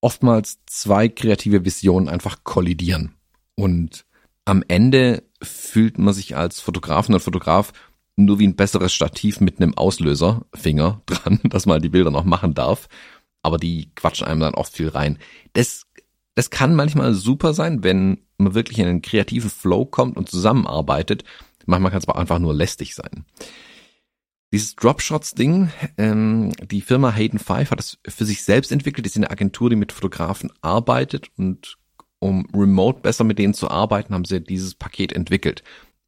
oftmals 0.00 0.58
zwei 0.64 1.08
kreative 1.08 1.66
Visionen 1.66 2.08
einfach 2.08 2.44
kollidieren. 2.44 3.14
Und 3.56 4.06
am 4.46 4.64
Ende 4.68 5.22
fühlt 5.42 5.98
man 5.98 6.14
sich 6.14 6.34
als 6.34 6.60
Fotografen 6.60 7.14
und 7.14 7.20
Fotograf 7.20 7.74
nur 8.16 8.38
wie 8.38 8.46
ein 8.46 8.56
besseres 8.56 8.94
Stativ 8.94 9.40
mit 9.40 9.60
einem 9.60 9.74
Auslöserfinger 9.74 11.02
dran, 11.06 11.40
dass 11.44 11.66
man 11.66 11.82
die 11.82 11.90
Bilder 11.90 12.10
noch 12.10 12.24
machen 12.24 12.54
darf. 12.54 12.88
Aber 13.42 13.58
die 13.58 13.90
quatschen 13.94 14.26
einem 14.26 14.40
dann 14.40 14.54
oft 14.54 14.72
viel 14.72 14.88
rein. 14.88 15.18
Das 15.52 15.86
das 16.36 16.50
kann 16.50 16.74
manchmal 16.74 17.14
super 17.14 17.54
sein, 17.54 17.82
wenn 17.82 18.18
man 18.38 18.54
wirklich 18.54 18.78
in 18.78 18.86
einen 18.86 19.02
kreativen 19.02 19.50
Flow 19.50 19.84
kommt 19.84 20.16
und 20.16 20.30
zusammenarbeitet. 20.30 21.24
Manchmal 21.66 21.90
kann 21.90 21.98
es 21.98 22.08
aber 22.08 22.18
einfach 22.18 22.38
nur 22.38 22.54
lästig 22.54 22.94
sein. 22.94 23.24
Dieses 24.52 24.76
Dropshots-Ding, 24.76 25.70
ähm, 25.98 26.52
die 26.70 26.80
Firma 26.80 27.12
Hayden 27.12 27.38
Five 27.38 27.70
hat 27.70 27.80
es 27.80 27.98
für 28.06 28.24
sich 28.24 28.44
selbst 28.44 28.70
entwickelt. 28.70 29.06
Ist 29.06 29.16
eine 29.16 29.30
Agentur, 29.30 29.70
die 29.70 29.76
mit 29.76 29.92
Fotografen 29.92 30.52
arbeitet 30.60 31.30
und 31.36 31.76
um 32.18 32.46
remote 32.54 33.00
besser 33.00 33.24
mit 33.24 33.38
denen 33.38 33.54
zu 33.54 33.70
arbeiten, 33.70 34.14
haben 34.14 34.24
sie 34.24 34.40
dieses 34.40 34.74
Paket 34.74 35.12
entwickelt. 35.12 35.62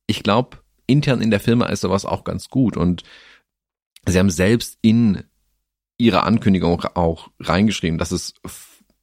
Ich 0.06 0.22
glaube, 0.22 0.58
intern 0.86 1.20
in 1.20 1.30
der 1.30 1.40
Firma 1.40 1.66
ist 1.66 1.82
sowas 1.82 2.04
auch 2.04 2.24
ganz 2.24 2.48
gut 2.48 2.76
und 2.76 3.02
sie 4.06 4.18
haben 4.18 4.30
selbst 4.30 4.78
in 4.80 5.24
ihrer 5.98 6.24
Ankündigung 6.24 6.82
auch 6.94 7.30
reingeschrieben, 7.40 7.98
dass 7.98 8.12
es 8.12 8.34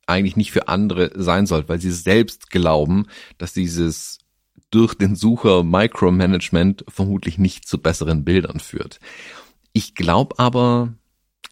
eigentlich 0.07 0.35
nicht 0.35 0.51
für 0.51 0.67
andere 0.67 1.12
sein 1.15 1.45
soll, 1.45 1.67
weil 1.67 1.79
sie 1.79 1.91
selbst 1.91 2.50
glauben, 2.50 3.07
dass 3.38 3.53
dieses 3.53 4.19
durch 4.71 4.93
den 4.95 5.15
Sucher 5.15 5.63
Micromanagement 5.63 6.85
vermutlich 6.88 7.38
nicht 7.38 7.67
zu 7.67 7.77
besseren 7.77 8.25
Bildern 8.25 8.59
führt. 8.59 9.00
Ich 9.74 9.95
glaube 9.95 10.39
aber, 10.39 10.93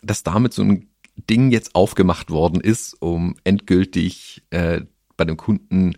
dass 0.01 0.23
damit 0.23 0.53
so 0.53 0.63
ein 0.63 0.89
Ding 1.29 1.51
jetzt 1.51 1.75
aufgemacht 1.75 2.31
worden 2.31 2.59
ist, 2.59 2.95
um 2.99 3.35
endgültig 3.43 4.43
äh, 4.49 4.81
bei 5.15 5.25
dem 5.25 5.37
Kunden 5.37 5.95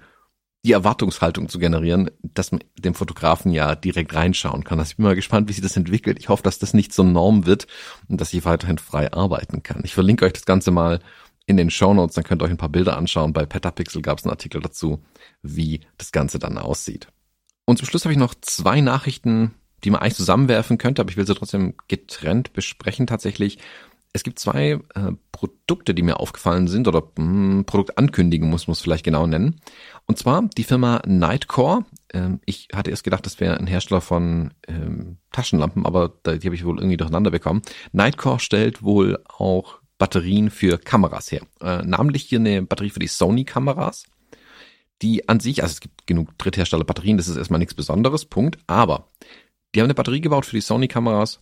die 0.66 0.72
Erwartungshaltung 0.72 1.48
zu 1.48 1.60
generieren, 1.60 2.10
dass 2.24 2.52
man 2.52 2.64
dem 2.78 2.96
Fotografen 2.96 3.52
ja 3.52 3.76
direkt 3.76 4.16
reinschauen 4.16 4.64
kann. 4.64 4.80
Also 4.80 4.92
ich 4.92 4.98
bin 4.98 5.06
mal 5.06 5.16
gespannt, 5.16 5.48
wie 5.48 5.54
sich 5.54 5.62
das 5.62 5.78
entwickelt. 5.78 6.18
Ich 6.20 6.30
hoffe, 6.30 6.42
dass 6.42 6.58
das 6.58 6.74
nicht 6.74 6.92
so 6.92 7.04
Norm 7.04 7.46
wird 7.46 7.68
und 8.08 8.20
dass 8.20 8.34
ich 8.34 8.46
weiterhin 8.46 8.80
frei 8.80 9.14
arbeiten 9.14 9.62
kann. 9.62 9.82
Ich 9.84 9.94
verlinke 9.94 10.26
euch 10.26 10.34
das 10.34 10.46
Ganze 10.46 10.72
mal 10.72 11.00
in 11.46 11.58
den 11.58 11.70
Show 11.70 11.94
Notes, 11.94 12.16
dann 12.16 12.24
könnt 12.24 12.42
ihr 12.42 12.46
euch 12.46 12.52
ein 12.52 12.58
paar 12.58 12.70
Bilder 12.70 12.98
anschauen. 12.98 13.34
Bei 13.34 13.46
Petapixel 13.46 14.02
gab 14.02 14.18
es 14.18 14.24
einen 14.24 14.32
Artikel 14.32 14.62
dazu, 14.62 15.04
wie 15.42 15.82
das 15.98 16.12
Ganze 16.12 16.40
dann 16.40 16.58
aussieht. 16.58 17.08
Und 17.66 17.78
zum 17.78 17.88
Schluss 17.88 18.06
habe 18.06 18.14
ich 18.14 18.20
noch 18.20 18.36
zwei 18.42 18.82
Nachrichten, 18.82 19.54
die 19.84 19.90
man 19.90 20.02
eigentlich 20.02 20.16
zusammenwerfen 20.16 20.78
könnte, 20.78 21.02
aber 21.02 21.12
ich 21.12 21.18
will 21.18 21.28
sie 21.28 21.36
trotzdem 21.36 21.76
getrennt 21.88 22.54
besprechen 22.54 23.08
tatsächlich. 23.08 23.60
Es 24.14 24.24
gibt 24.24 24.40
zwei 24.40 24.80
äh, 24.96 25.12
Produkte, 25.34 25.94
die 25.94 26.02
mir 26.02 26.22
aufgefallen 26.22 26.68
sind, 26.68 26.88
oder 26.88 27.02
mh, 27.02 27.16
hm, 27.18 27.66
Produktankündigungen 27.66 28.50
muss 28.50 28.68
man 28.68 28.74
es 28.74 28.82
vielleicht 28.82 29.04
genau 29.04 29.28
nennen. 29.28 29.60
Und 30.06 30.18
zwar 30.18 30.44
die 30.58 30.64
Firma 30.64 31.02
Nightcore. 31.06 31.86
Ähm, 32.14 32.40
ich 32.46 32.70
hatte 32.74 32.92
erst 32.92 33.04
gedacht, 33.04 33.26
das 33.26 33.40
wäre 33.42 33.58
ein 33.58 33.68
Hersteller 33.68 34.02
von 34.02 34.54
ähm, 34.68 35.18
Taschenlampen, 35.34 35.86
aber 35.86 36.14
die 36.26 36.48
habe 36.48 36.56
ich 36.56 36.64
wohl 36.64 36.78
irgendwie 36.78 36.98
durcheinander 36.98 37.30
bekommen. 37.30 37.62
Nightcore 37.92 38.40
stellt 38.40 38.84
wohl 38.84 39.20
auch 39.28 39.80
Batterien 39.98 40.50
für 40.50 40.78
Kameras 40.78 41.32
her. 41.32 41.42
Äh, 41.62 41.84
namentlich 41.84 42.24
hier 42.24 42.40
eine 42.40 42.62
Batterie 42.62 42.90
für 42.90 43.00
die 43.00 43.08
Sony-Kameras. 43.08 44.06
Die 45.02 45.28
an 45.28 45.40
sich, 45.40 45.62
also 45.62 45.74
es 45.74 45.82
gibt 45.82 46.08
genug 46.08 46.38
Dritthersteller 46.38 46.86
Batterien, 46.86 47.18
das 47.18 47.28
ist 47.28 47.38
erstmal 47.38 47.60
nichts 47.60 47.74
Besonderes, 47.74 48.26
Punkt. 48.26 48.58
Aber 48.68 49.10
die 49.74 49.82
haben 49.82 49.86
eine 49.86 49.94
Batterie 49.94 50.22
gebaut 50.22 50.46
für 50.46 50.56
die 50.56 50.62
Sony-Kameras, 50.62 51.42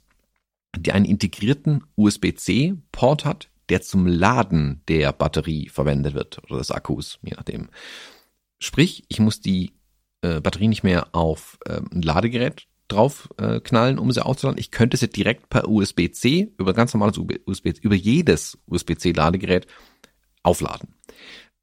die 0.76 0.92
einen 0.92 1.06
integrierten 1.06 1.84
USB-C-Port 1.96 3.26
hat, 3.26 3.50
der 3.70 3.82
zum 3.82 4.08
Laden 4.08 4.82
der 4.88 5.14
Batterie 5.14 5.70
verwendet 5.70 6.14
wird 6.14 6.44
oder 6.46 6.58
des 6.58 6.72
Akkus, 6.72 7.20
je 7.22 7.34
nachdem. 7.36 7.70
Sprich, 8.60 9.06
ich 9.08 9.20
muss 9.20 9.40
die 9.40 9.74
äh, 10.22 10.42
Batterie 10.42 10.68
nicht 10.68 10.84
mehr 10.84 11.08
auf 11.14 11.58
äh, 11.66 11.82
ein 11.92 12.02
Ladegerät 12.02 12.68
drauf 12.88 13.30
äh, 13.38 13.60
knallen, 13.60 14.00
um 14.00 14.12
sie 14.12 14.24
aufzuladen. 14.24 14.60
Ich 14.60 14.72
könnte 14.72 14.98
sie 14.98 15.10
direkt 15.10 15.50
per 15.50 15.68
USB-C 15.68 16.54
über 16.58 16.74
ganz 16.74 16.94
normales 16.94 17.18
USB, 17.18 17.70
über 17.82 17.96
jedes 17.96 18.58
USB-C-Ladegerät 18.68 19.68
aufladen. 20.44 20.96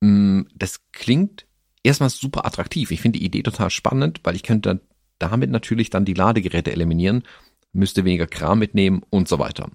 Mm, 0.00 0.42
das 0.54 0.80
klingt 0.92 1.46
erstmal 1.82 2.10
super 2.10 2.46
attraktiv. 2.46 2.90
Ich 2.90 3.00
finde 3.00 3.18
die 3.18 3.24
Idee 3.24 3.42
total 3.42 3.70
spannend, 3.70 4.20
weil 4.24 4.36
ich 4.36 4.42
könnte 4.42 4.80
damit 5.18 5.50
natürlich 5.50 5.90
dann 5.90 6.04
die 6.04 6.14
Ladegeräte 6.14 6.72
eliminieren 6.72 7.24
müsste 7.72 8.04
weniger 8.04 8.26
Kram 8.26 8.58
mitnehmen 8.58 9.02
und 9.10 9.28
so 9.28 9.38
weiter. 9.38 9.70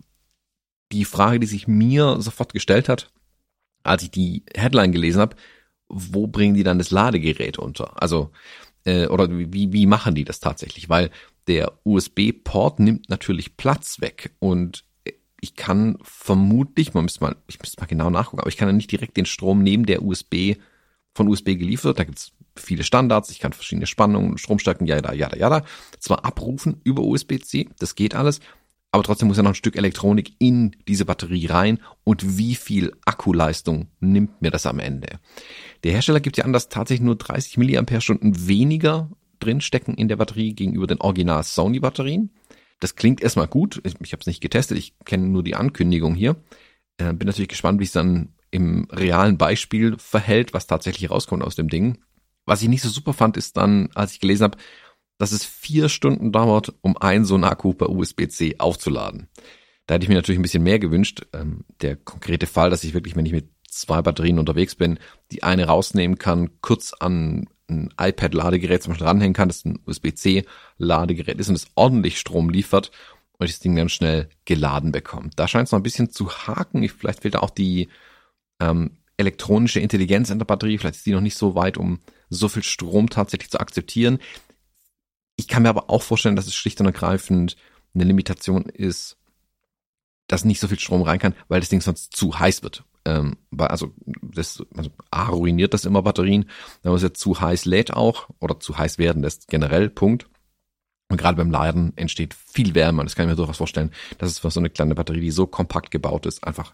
Die 0.92 1.06
Frage, 1.06 1.40
die 1.40 1.48
sich 1.48 1.68
mir 1.68 2.22
sofort 2.22 2.54
gestellt 2.54 2.90
hat, 2.90 3.12
als 3.84 4.04
ich 4.04 4.12
die 4.12 4.44
Headline 4.56 4.92
gelesen 4.92 5.22
habe, 5.22 5.36
wo 5.88 6.28
bringen 6.28 6.56
die 6.56 6.64
dann 6.64 6.78
das 6.78 6.92
Ladegerät 6.92 7.60
unter? 7.60 8.02
Also, 8.02 8.32
äh, 8.86 9.08
oder 9.08 9.30
wie, 9.30 9.72
wie 9.72 9.86
machen 9.86 10.16
die 10.16 10.26
das 10.26 10.40
tatsächlich? 10.40 10.90
Weil 10.90 11.12
der 11.48 11.80
USB-Port 11.84 12.80
nimmt 12.80 13.10
natürlich 13.10 13.58
Platz 13.58 14.02
weg 14.02 14.36
und 14.40 14.84
ich 15.42 15.56
kann 15.56 15.98
vermutlich, 16.02 16.94
man 16.94 17.04
müsste 17.04 17.24
mal, 17.24 17.36
ich 17.48 17.60
müsste 17.60 17.80
mal 17.80 17.86
genau 17.86 18.10
nachgucken, 18.10 18.40
aber 18.40 18.50
ich 18.50 18.58
kann 18.58 18.68
ja 18.68 18.74
nicht 18.74 18.92
direkt 18.92 19.16
den 19.16 19.26
Strom 19.26 19.62
nehmen, 19.62 19.86
der 19.86 20.02
USB 20.02 20.56
von 21.14 21.28
USB 21.28 21.56
geliefert. 21.56 22.00
Da 22.00 22.04
gibt's 22.04 22.32
viele 22.56 22.84
Standards, 22.84 23.30
ich 23.30 23.40
kann 23.40 23.54
verschiedene 23.54 23.86
Spannungen, 23.86 24.38
Stromstärken, 24.38 24.88
ja, 24.88 24.98
ja, 24.98 25.14
ja, 25.14 25.36
ja, 25.36 25.64
zwar 26.00 26.26
abrufen 26.26 26.82
über 26.84 27.04
USB-C, 27.04 27.70
das 27.80 27.96
geht 27.96 28.16
alles, 28.16 28.40
aber 28.92 29.04
trotzdem 29.04 29.28
muss 29.28 29.36
ja 29.36 29.44
noch 29.44 29.52
ein 29.52 29.56
Stück 29.56 29.76
Elektronik 29.76 30.36
in 30.40 30.76
diese 30.88 31.04
Batterie 31.04 31.48
rein 31.48 31.80
und 32.06 32.38
wie 32.38 32.56
viel 32.56 32.94
Akkuleistung 33.06 33.90
nimmt 34.00 34.42
mir 34.42 34.52
das 34.52 34.66
am 34.66 34.80
Ende? 34.80 35.20
Der 35.84 35.92
Hersteller 35.92 36.22
gibt 36.22 36.38
ja 36.38 36.46
an, 36.46 36.54
dass 36.54 36.70
tatsächlich 36.70 37.06
nur 37.06 37.18
30 37.18 37.58
mAh 37.58 37.86
weniger 38.22 39.12
drinstecken 39.46 39.96
in 39.96 40.08
der 40.08 40.16
Batterie 40.16 40.54
gegenüber 40.54 40.88
den 40.88 41.02
Original 41.02 41.44
Sony 41.44 41.80
Batterien. 41.80 42.32
Das 42.80 42.96
klingt 42.96 43.22
erstmal 43.22 43.48
gut. 43.48 43.82
Ich, 43.86 44.12
habe 44.12 44.20
es 44.20 44.28
nicht 44.28 44.42
getestet, 44.42 44.78
ich 44.78 44.96
kenne 45.06 45.28
nur 45.28 45.44
die 45.44 45.56
Ankündigung 45.56 46.16
hier. 46.16 46.36
Äh, 46.98 47.14
bin 47.14 47.28
natürlich 47.28 47.50
gespannt, 47.50 47.80
wie 47.80 47.86
es 47.86 47.92
dann 47.92 48.34
im 48.52 48.88
realen 48.92 49.38
Beispiel 49.38 49.98
verhält, 49.98 50.54
was 50.54 50.68
tatsächlich 50.68 51.10
rauskommt 51.10 51.44
aus 51.44 51.56
dem 51.56 51.70
Ding. 51.70 52.00
Was 52.46 52.62
ich 52.62 52.70
nicht 52.70 52.84
so 52.84 52.90
super 52.90 53.14
fand, 53.14 53.38
ist 53.38 53.58
dann, 53.58 53.90
als 53.96 54.14
ich 54.14 54.20
gelesen 54.20 54.44
habe, 54.44 54.58
dass 55.18 55.32
es 55.32 55.46
vier 55.46 55.90
Stunden 55.90 56.32
dauert, 56.32 56.74
um 56.82 56.98
einen 56.98 57.26
so 57.26 57.36
einen 57.36 57.46
Akku 57.46 57.74
per 57.74 57.90
USB-C 57.90 58.56
aufzuladen. 58.60 59.30
Da 59.88 59.96
hätte 59.96 60.04
ich 60.04 60.10
mir 60.10 60.16
natürlich 60.16 60.40
ein 60.40 60.44
bisschen 60.44 60.64
mehr 60.64 60.80
gewünscht. 60.80 61.26
Ähm, 61.34 61.64
der 61.82 61.96
konkrete 61.96 62.48
Fall, 62.48 62.70
dass 62.70 62.84
ich 62.84 62.94
wirklich, 62.94 63.16
wenn 63.16 63.26
ich 63.26 63.32
mit 63.32 63.50
zwei 63.70 64.02
Batterien 64.02 64.40
unterwegs 64.40 64.76
bin, 64.76 65.00
die 65.32 65.44
eine 65.44 65.66
rausnehmen 65.68 66.18
kann, 66.18 66.62
kurz 66.62 66.94
an 66.94 67.48
ein 67.70 67.94
iPad-Ladegerät 68.00 68.84
zum 68.84 68.92
Beispiel 68.92 69.08
ranhängen 69.08 69.34
kann, 69.34 69.50
das 69.50 69.66
ein 69.66 69.80
USB-C-Ladegerät 69.86 71.40
ist 71.40 71.50
und 71.50 71.56
es 71.56 71.68
ordentlich 71.76 72.20
Strom 72.20 72.50
liefert 72.50 72.92
und 73.38 73.50
das 73.50 73.60
Ding 73.60 73.76
dann 73.76 73.90
schnell 73.90 74.30
geladen 74.46 74.92
bekomme. 74.92 75.30
Da 75.36 75.48
scheint 75.48 75.68
es 75.68 75.72
noch 75.72 75.80
ein 75.80 75.84
bisschen 75.84 76.12
zu 76.12 76.30
haken. 76.30 76.84
Ich, 76.84 76.94
vielleicht 76.94 77.22
fehlt 77.22 77.36
da 77.36 77.40
auch 77.40 77.50
die 77.50 77.90
ähm, 78.60 78.98
elektronische 79.18 79.80
Intelligenz 79.80 80.30
in 80.30 80.40
der 80.40 80.46
Batterie. 80.46 80.78
Vielleicht 80.78 80.98
ist 80.98 81.06
die 81.06 81.14
noch 81.14 81.22
nicht 81.22 81.38
so 81.38 81.56
weit, 81.56 81.78
um 81.78 82.00
so 82.30 82.48
viel 82.48 82.64
Strom 82.64 83.10
tatsächlich 83.10 83.50
zu 83.50 83.60
akzeptieren. 83.60 84.20
Ich 85.38 85.48
kann 85.48 85.64
mir 85.64 85.70
aber 85.70 85.90
auch 85.90 86.02
vorstellen, 86.02 86.36
dass 86.36 86.48
es 86.48 86.56
schlicht 86.56 86.80
und 86.80 86.86
ergreifend 86.86 87.58
eine 87.94 88.06
Limitation 88.06 88.64
ist, 88.64 89.18
dass 90.28 90.46
nicht 90.46 90.60
so 90.60 90.68
viel 90.68 90.80
Strom 90.80 91.02
rein 91.02 91.20
kann, 91.20 91.36
weil 91.48 91.60
das 91.60 91.70
Ding 91.70 91.82
sonst 91.82 92.16
zu 92.16 92.40
heiß 92.40 92.64
wird. 92.64 92.84
Ähm, 93.06 93.38
also 93.58 93.94
das 94.22 94.64
also 94.76 94.90
A, 95.12 95.28
ruiniert 95.28 95.74
das 95.74 95.86
immer 95.86 96.02
Batterien, 96.02 96.50
wenn 96.82 96.92
man 96.92 96.98
es 96.98 97.04
jetzt 97.04 97.20
zu 97.20 97.40
heiß 97.40 97.66
lädt 97.66 97.94
auch 97.94 98.30
oder 98.40 98.60
zu 98.60 98.78
heiß 98.78 98.98
werden 98.98 99.22
lässt, 99.22 99.48
generell, 99.48 99.90
Punkt. 99.90 100.28
Und 101.10 101.18
gerade 101.18 101.38
beim 101.38 101.52
Laden 101.52 101.96
entsteht 101.98 102.34
viel 102.34 102.74
Wärme 102.74 103.02
und 103.02 103.06
das 103.06 103.16
kann 103.16 103.26
ich 103.26 103.30
mir 103.30 103.36
durchaus 103.36 103.58
vorstellen, 103.58 103.92
dass 104.18 104.32
es 104.32 104.40
für 104.40 104.50
so 104.50 104.60
eine 104.60 104.72
kleine 104.72 104.96
Batterie, 104.96 105.22
die 105.22 105.32
so 105.32 105.46
kompakt 105.46 105.92
gebaut 105.92 106.26
ist, 106.26 106.44
einfach 106.44 106.74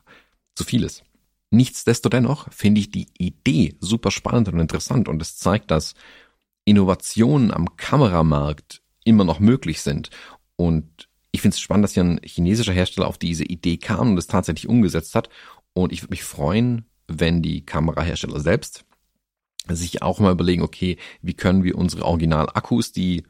zu 0.56 0.64
viel 0.64 0.84
ist. 0.84 1.04
Nichtsdestotrotz 1.50 2.46
finde 2.50 2.80
ich 2.80 2.92
die 2.92 3.08
Idee 3.18 3.76
super 3.82 4.10
spannend 4.10 4.48
und 4.48 4.60
interessant 4.60 5.10
und 5.10 5.22
es 5.22 5.36
zeigt, 5.38 5.70
dass 5.70 5.96
Innovationen 6.64 7.52
am 7.52 7.76
Kameramarkt 7.76 8.82
immer 9.04 9.26
noch 9.26 9.40
möglich 9.40 9.82
sind. 9.82 10.10
Und 10.56 11.10
ich 11.32 11.42
finde 11.42 11.56
es 11.56 11.60
spannend, 11.60 11.84
dass 11.84 11.94
hier 11.94 12.04
ein 12.04 12.22
chinesischer 12.24 12.72
Hersteller 12.72 13.08
auf 13.08 13.18
diese 13.18 13.44
Idee 13.44 13.78
kam 13.78 14.12
und 14.12 14.18
es 14.18 14.28
tatsächlich 14.28 14.70
umgesetzt 14.70 15.16
hat. 15.16 15.30
Und 15.74 15.92
ich 15.92 16.01
würde 16.04 16.12
mich 16.12 16.24
freuen, 16.24 16.86
wenn 17.08 17.42
die 17.42 17.66
Kamerahersteller 17.66 18.40
selbst 18.40 18.86
sich 19.68 20.01
auch 20.01 20.20
mal 20.20 20.32
überlegen, 20.32 20.63
okay, 20.63 20.98
wie 21.22 21.34
können 21.34 21.63
wir 21.63 21.78
unsere 21.78 22.06
Original-Akkus, 22.06 22.92
die 22.92 23.24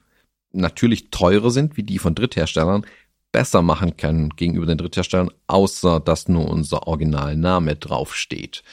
natürlich 0.51 1.09
teurer 1.11 1.51
sind 1.51 1.77
wie 1.77 1.83
die 1.83 1.99
von 1.99 2.15
Drittherstellern, 2.15 2.85
besser 3.31 3.61
machen 3.61 3.97
können 3.97 4.29
gegenüber 4.31 4.65
den 4.65 4.77
Drittherstellern, 4.77 5.31
außer 5.47 5.99
dass 5.99 6.27
nur 6.27 6.49
unser 6.49 6.87
Originalname 6.87 7.75
draufsteht. 7.75 8.63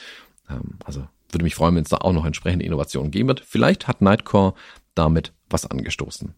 Ähm, 0.49 0.79
also 0.83 1.07
würde 1.31 1.43
mich 1.43 1.55
freuen, 1.55 1.75
wenn 1.75 1.83
es 1.83 1.89
da 1.89 1.97
auch 1.97 2.13
noch 2.13 2.25
entsprechende 2.25 2.65
Innovationen 2.65 3.11
geben 3.11 3.29
wird. 3.29 3.41
Vielleicht 3.41 3.87
hat 3.87 4.01
Nightcore 4.01 4.55
damit 4.95 5.33
was 5.49 5.65
angestoßen. 5.65 6.33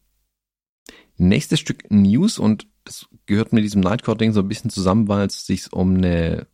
Nächstes 1.17 1.59
Stück 1.59 1.89
News 1.89 2.39
und 2.39 2.67
das 2.83 3.07
gehört 3.25 3.53
mit 3.53 3.63
diesem 3.63 3.81
Nightcore-Ding 3.81 4.33
so 4.33 4.41
ein 4.41 4.47
bisschen 4.47 4.69
zusammen, 4.69 5.07
weil 5.07 5.27
es 5.27 5.45
sich 5.45 5.71
um 5.71 5.95
eine 5.95 6.47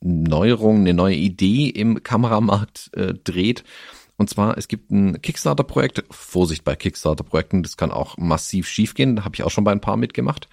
Neuerung, 0.00 0.80
eine 0.80 0.94
neue 0.94 1.16
Idee 1.16 1.68
im 1.68 2.02
Kameramarkt 2.02 2.90
äh, 2.94 3.14
dreht. 3.14 3.64
Und 4.16 4.28
zwar, 4.28 4.58
es 4.58 4.68
gibt 4.68 4.90
ein 4.90 5.22
Kickstarter-Projekt, 5.22 6.04
Vorsicht 6.10 6.62
bei 6.62 6.76
Kickstarter-Projekten, 6.76 7.62
das 7.62 7.76
kann 7.76 7.90
auch 7.90 8.18
massiv 8.18 8.68
schiefgehen, 8.68 9.16
da 9.16 9.24
habe 9.24 9.34
ich 9.34 9.44
auch 9.44 9.50
schon 9.50 9.64
bei 9.64 9.72
ein 9.72 9.80
paar 9.80 9.96
mitgemacht. 9.96 10.48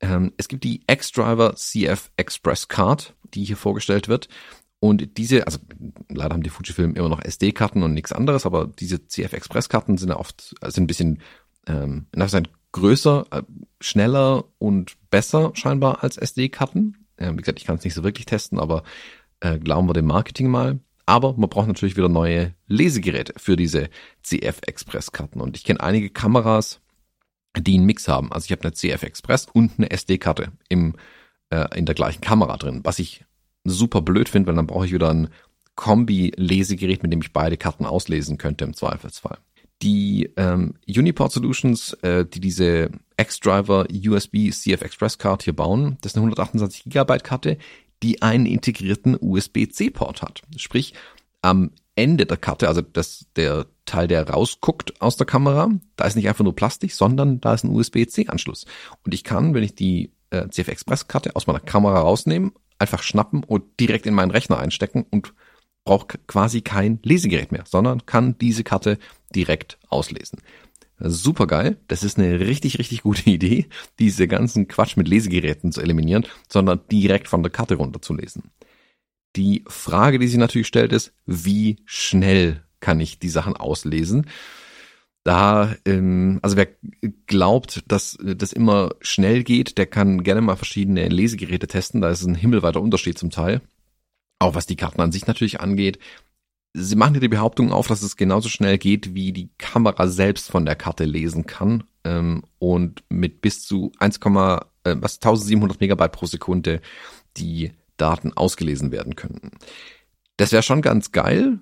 Ähm, 0.00 0.32
es 0.36 0.48
gibt 0.48 0.64
die 0.64 0.80
X-Driver 0.88 1.54
CF 1.54 2.10
Express 2.16 2.68
Card, 2.68 3.14
die 3.32 3.44
hier 3.44 3.56
vorgestellt 3.56 4.08
wird. 4.08 4.28
Und 4.78 5.16
diese, 5.18 5.46
also 5.46 5.58
leider 6.08 6.34
haben 6.34 6.42
die 6.42 6.50
Fujifilm 6.50 6.94
immer 6.94 7.08
noch 7.08 7.22
SD-Karten 7.22 7.82
und 7.82 7.94
nichts 7.94 8.12
anderes, 8.12 8.44
aber 8.44 8.66
diese 8.66 9.06
CF 9.06 9.32
Express-Karten 9.32 9.96
sind 9.96 10.10
ja 10.10 10.18
oft, 10.18 10.54
sind 10.66 10.84
ein 10.84 10.86
bisschen, 10.86 11.22
ähm, 11.66 12.06
sind 12.12 12.50
größer, 12.72 13.26
äh, 13.30 13.42
schneller 13.80 14.44
und 14.58 14.96
besser 15.10 15.52
scheinbar 15.54 16.02
als 16.02 16.18
SD-Karten. 16.18 17.05
Äh, 17.16 17.32
wie 17.32 17.36
gesagt, 17.36 17.58
ich 17.58 17.66
kann 17.66 17.76
es 17.76 17.84
nicht 17.84 17.94
so 17.94 18.04
wirklich 18.04 18.26
testen, 18.26 18.58
aber 18.58 18.82
äh, 19.40 19.58
glauben 19.58 19.88
wir 19.88 19.94
dem 19.94 20.06
Marketing 20.06 20.48
mal. 20.48 20.80
Aber 21.06 21.34
man 21.34 21.48
braucht 21.48 21.68
natürlich 21.68 21.96
wieder 21.96 22.08
neue 22.08 22.54
Lesegeräte 22.66 23.34
für 23.36 23.56
diese 23.56 23.88
CF 24.22 24.60
Express-Karten. 24.66 25.40
Und 25.40 25.56
ich 25.56 25.62
kenne 25.62 25.80
einige 25.80 26.10
Kameras, 26.10 26.80
die 27.56 27.76
einen 27.76 27.86
Mix 27.86 28.08
haben. 28.08 28.32
Also 28.32 28.46
ich 28.46 28.52
habe 28.52 28.62
eine 28.62 28.72
CF 28.72 29.04
Express 29.04 29.46
und 29.52 29.74
eine 29.78 29.90
SD-Karte 29.90 30.52
im 30.68 30.96
äh, 31.50 31.78
in 31.78 31.86
der 31.86 31.94
gleichen 31.94 32.20
Kamera 32.20 32.56
drin, 32.56 32.80
was 32.84 32.98
ich 32.98 33.24
super 33.64 34.02
blöd 34.02 34.28
finde, 34.28 34.48
weil 34.48 34.56
dann 34.56 34.66
brauche 34.66 34.86
ich 34.86 34.92
wieder 34.92 35.10
ein 35.10 35.28
Kombi-Lesegerät, 35.74 37.02
mit 37.02 37.12
dem 37.12 37.20
ich 37.20 37.32
beide 37.32 37.56
Karten 37.56 37.84
auslesen 37.84 38.38
könnte 38.38 38.64
im 38.64 38.74
Zweifelsfall. 38.74 39.38
Die 39.82 40.30
ähm, 40.36 40.74
Uniport 40.88 41.32
Solutions, 41.32 41.92
äh, 42.02 42.24
die 42.24 42.40
diese 42.40 42.90
X-Driver 43.16 43.86
USB 43.90 44.50
CF 44.50 44.82
Express 44.82 45.18
Card 45.18 45.42
hier 45.42 45.56
bauen, 45.56 45.96
das 46.02 46.12
ist 46.12 46.16
eine 46.16 46.22
128 46.22 46.84
Gigabyte 46.84 47.24
Karte, 47.24 47.58
die 48.02 48.22
einen 48.22 48.46
integrierten 48.46 49.16
USB-C-Port 49.18 50.22
hat. 50.22 50.42
Sprich, 50.56 50.94
am 51.42 51.70
Ende 51.94 52.26
der 52.26 52.36
Karte, 52.36 52.68
also 52.68 52.82
das, 52.82 53.26
der 53.36 53.66
Teil, 53.86 54.06
der 54.06 54.28
rausguckt 54.28 55.00
aus 55.00 55.16
der 55.16 55.26
Kamera, 55.26 55.70
da 55.96 56.04
ist 56.04 56.16
nicht 56.16 56.28
einfach 56.28 56.44
nur 56.44 56.54
Plastik, 56.54 56.92
sondern 56.92 57.40
da 57.40 57.54
ist 57.54 57.64
ein 57.64 57.70
USB-C-Anschluss. 57.70 58.66
Und 59.04 59.14
ich 59.14 59.24
kann, 59.24 59.54
wenn 59.54 59.62
ich 59.62 59.74
die 59.74 60.12
äh, 60.30 60.48
CF 60.48 60.68
Express 60.68 61.08
Karte 61.08 61.34
aus 61.34 61.46
meiner 61.46 61.60
Kamera 61.60 62.00
rausnehme, 62.00 62.52
einfach 62.78 63.02
schnappen 63.02 63.44
und 63.44 63.80
direkt 63.80 64.04
in 64.04 64.14
meinen 64.14 64.30
Rechner 64.30 64.58
einstecken 64.58 65.06
und 65.10 65.32
brauche 65.84 66.18
quasi 66.26 66.60
kein 66.60 66.98
Lesegerät 67.02 67.52
mehr, 67.52 67.64
sondern 67.66 68.04
kann 68.04 68.36
diese 68.38 68.64
Karte 68.64 68.98
direkt 69.34 69.78
auslesen. 69.88 70.40
Super 70.98 71.46
geil. 71.46 71.76
Das 71.88 72.02
ist 72.02 72.18
eine 72.18 72.40
richtig, 72.40 72.78
richtig 72.78 73.02
gute 73.02 73.28
Idee, 73.30 73.66
diese 73.98 74.28
ganzen 74.28 74.68
Quatsch 74.68 74.96
mit 74.96 75.08
Lesegeräten 75.08 75.72
zu 75.72 75.80
eliminieren, 75.80 76.26
sondern 76.48 76.80
direkt 76.90 77.28
von 77.28 77.42
der 77.42 77.52
Karte 77.52 77.74
runterzulesen. 77.74 78.50
Die 79.36 79.64
Frage, 79.66 80.18
die 80.18 80.28
sich 80.28 80.38
natürlich 80.38 80.66
stellt, 80.66 80.92
ist, 80.92 81.12
wie 81.26 81.76
schnell 81.84 82.62
kann 82.80 83.00
ich 83.00 83.18
die 83.18 83.28
Sachen 83.28 83.56
auslesen? 83.56 84.26
Da, 85.24 85.74
ähm, 85.84 86.38
also 86.40 86.56
wer 86.56 86.68
glaubt, 87.26 87.82
dass 87.88 88.16
das 88.22 88.52
immer 88.52 88.94
schnell 89.00 89.42
geht, 89.42 89.76
der 89.76 89.86
kann 89.86 90.22
gerne 90.22 90.40
mal 90.40 90.56
verschiedene 90.56 91.08
Lesegeräte 91.08 91.66
testen. 91.66 92.00
Da 92.00 92.10
ist 92.10 92.24
ein 92.24 92.36
himmelweiter 92.36 92.80
Unterschied 92.80 93.18
zum 93.18 93.30
Teil. 93.30 93.60
Auch 94.38 94.54
was 94.54 94.66
die 94.66 94.76
Karten 94.76 95.00
an 95.00 95.12
sich 95.12 95.26
natürlich 95.26 95.60
angeht. 95.60 95.98
Sie 96.78 96.94
machen 96.94 97.14
hier 97.14 97.22
die 97.22 97.28
Behauptung 97.28 97.72
auf, 97.72 97.86
dass 97.86 98.02
es 98.02 98.16
genauso 98.16 98.50
schnell 98.50 98.76
geht, 98.76 99.14
wie 99.14 99.32
die 99.32 99.48
Kamera 99.56 100.08
selbst 100.08 100.50
von 100.50 100.66
der 100.66 100.76
Karte 100.76 101.06
lesen 101.06 101.46
kann 101.46 101.84
ähm, 102.04 102.42
und 102.58 103.02
mit 103.08 103.40
bis 103.40 103.64
zu 103.64 103.92
1, 103.98 104.18
äh, 104.18 104.60
was 104.84 105.16
1700 105.16 105.80
Megabyte 105.80 106.12
pro 106.12 106.26
Sekunde 106.26 106.82
die 107.38 107.72
Daten 107.96 108.34
ausgelesen 108.34 108.92
werden 108.92 109.16
könnten. 109.16 109.52
Das 110.36 110.52
wäre 110.52 110.62
schon 110.62 110.82
ganz 110.82 111.12
geil. 111.12 111.60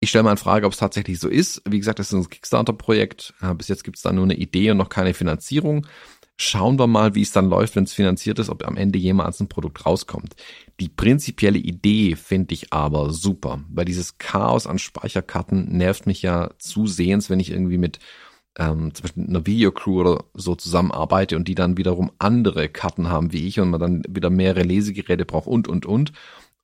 Ich 0.00 0.08
stelle 0.08 0.24
mal 0.24 0.30
in 0.32 0.38
Frage, 0.38 0.64
ob 0.66 0.72
es 0.72 0.78
tatsächlich 0.78 1.20
so 1.20 1.28
ist. 1.28 1.60
Wie 1.68 1.78
gesagt, 1.78 1.98
das 1.98 2.06
ist 2.06 2.14
ein 2.14 2.28
Kickstarter-Projekt. 2.28 3.34
Bis 3.56 3.68
jetzt 3.68 3.84
gibt 3.84 3.98
es 3.98 4.02
da 4.02 4.12
nur 4.12 4.24
eine 4.24 4.34
Idee 4.34 4.70
und 4.70 4.78
noch 4.78 4.88
keine 4.88 5.12
Finanzierung. 5.12 5.86
Schauen 6.38 6.78
wir 6.78 6.86
mal, 6.86 7.14
wie 7.14 7.22
es 7.22 7.30
dann 7.30 7.48
läuft, 7.48 7.76
wenn 7.76 7.84
es 7.84 7.92
finanziert 7.92 8.38
ist, 8.38 8.48
ob 8.48 8.66
am 8.66 8.76
Ende 8.76 8.98
jemals 8.98 9.38
ein 9.40 9.48
Produkt 9.48 9.86
rauskommt. 9.86 10.34
Die 10.80 10.88
prinzipielle 10.88 11.58
Idee 11.58 12.16
finde 12.16 12.54
ich 12.54 12.72
aber 12.72 13.12
super, 13.12 13.60
weil 13.68 13.84
dieses 13.84 14.18
Chaos 14.18 14.66
an 14.66 14.78
Speicherkarten 14.78 15.76
nervt 15.76 16.06
mich 16.06 16.22
ja 16.22 16.50
zusehends, 16.58 17.30
wenn 17.30 17.38
ich 17.38 17.50
irgendwie 17.50 17.78
mit 17.78 18.00
ähm, 18.58 18.94
zum 18.94 19.02
Beispiel 19.02 19.24
einer 19.28 19.46
Videocrew 19.46 20.00
oder 20.00 20.24
so 20.34 20.54
zusammenarbeite 20.54 21.36
und 21.36 21.48
die 21.48 21.54
dann 21.54 21.76
wiederum 21.76 22.10
andere 22.18 22.68
Karten 22.68 23.08
haben 23.08 23.32
wie 23.32 23.46
ich 23.46 23.60
und 23.60 23.70
man 23.70 23.80
dann 23.80 24.02
wieder 24.08 24.30
mehrere 24.30 24.62
Lesegeräte 24.62 25.24
braucht 25.24 25.46
und, 25.46 25.68
und, 25.68 25.86
und. 25.86 26.12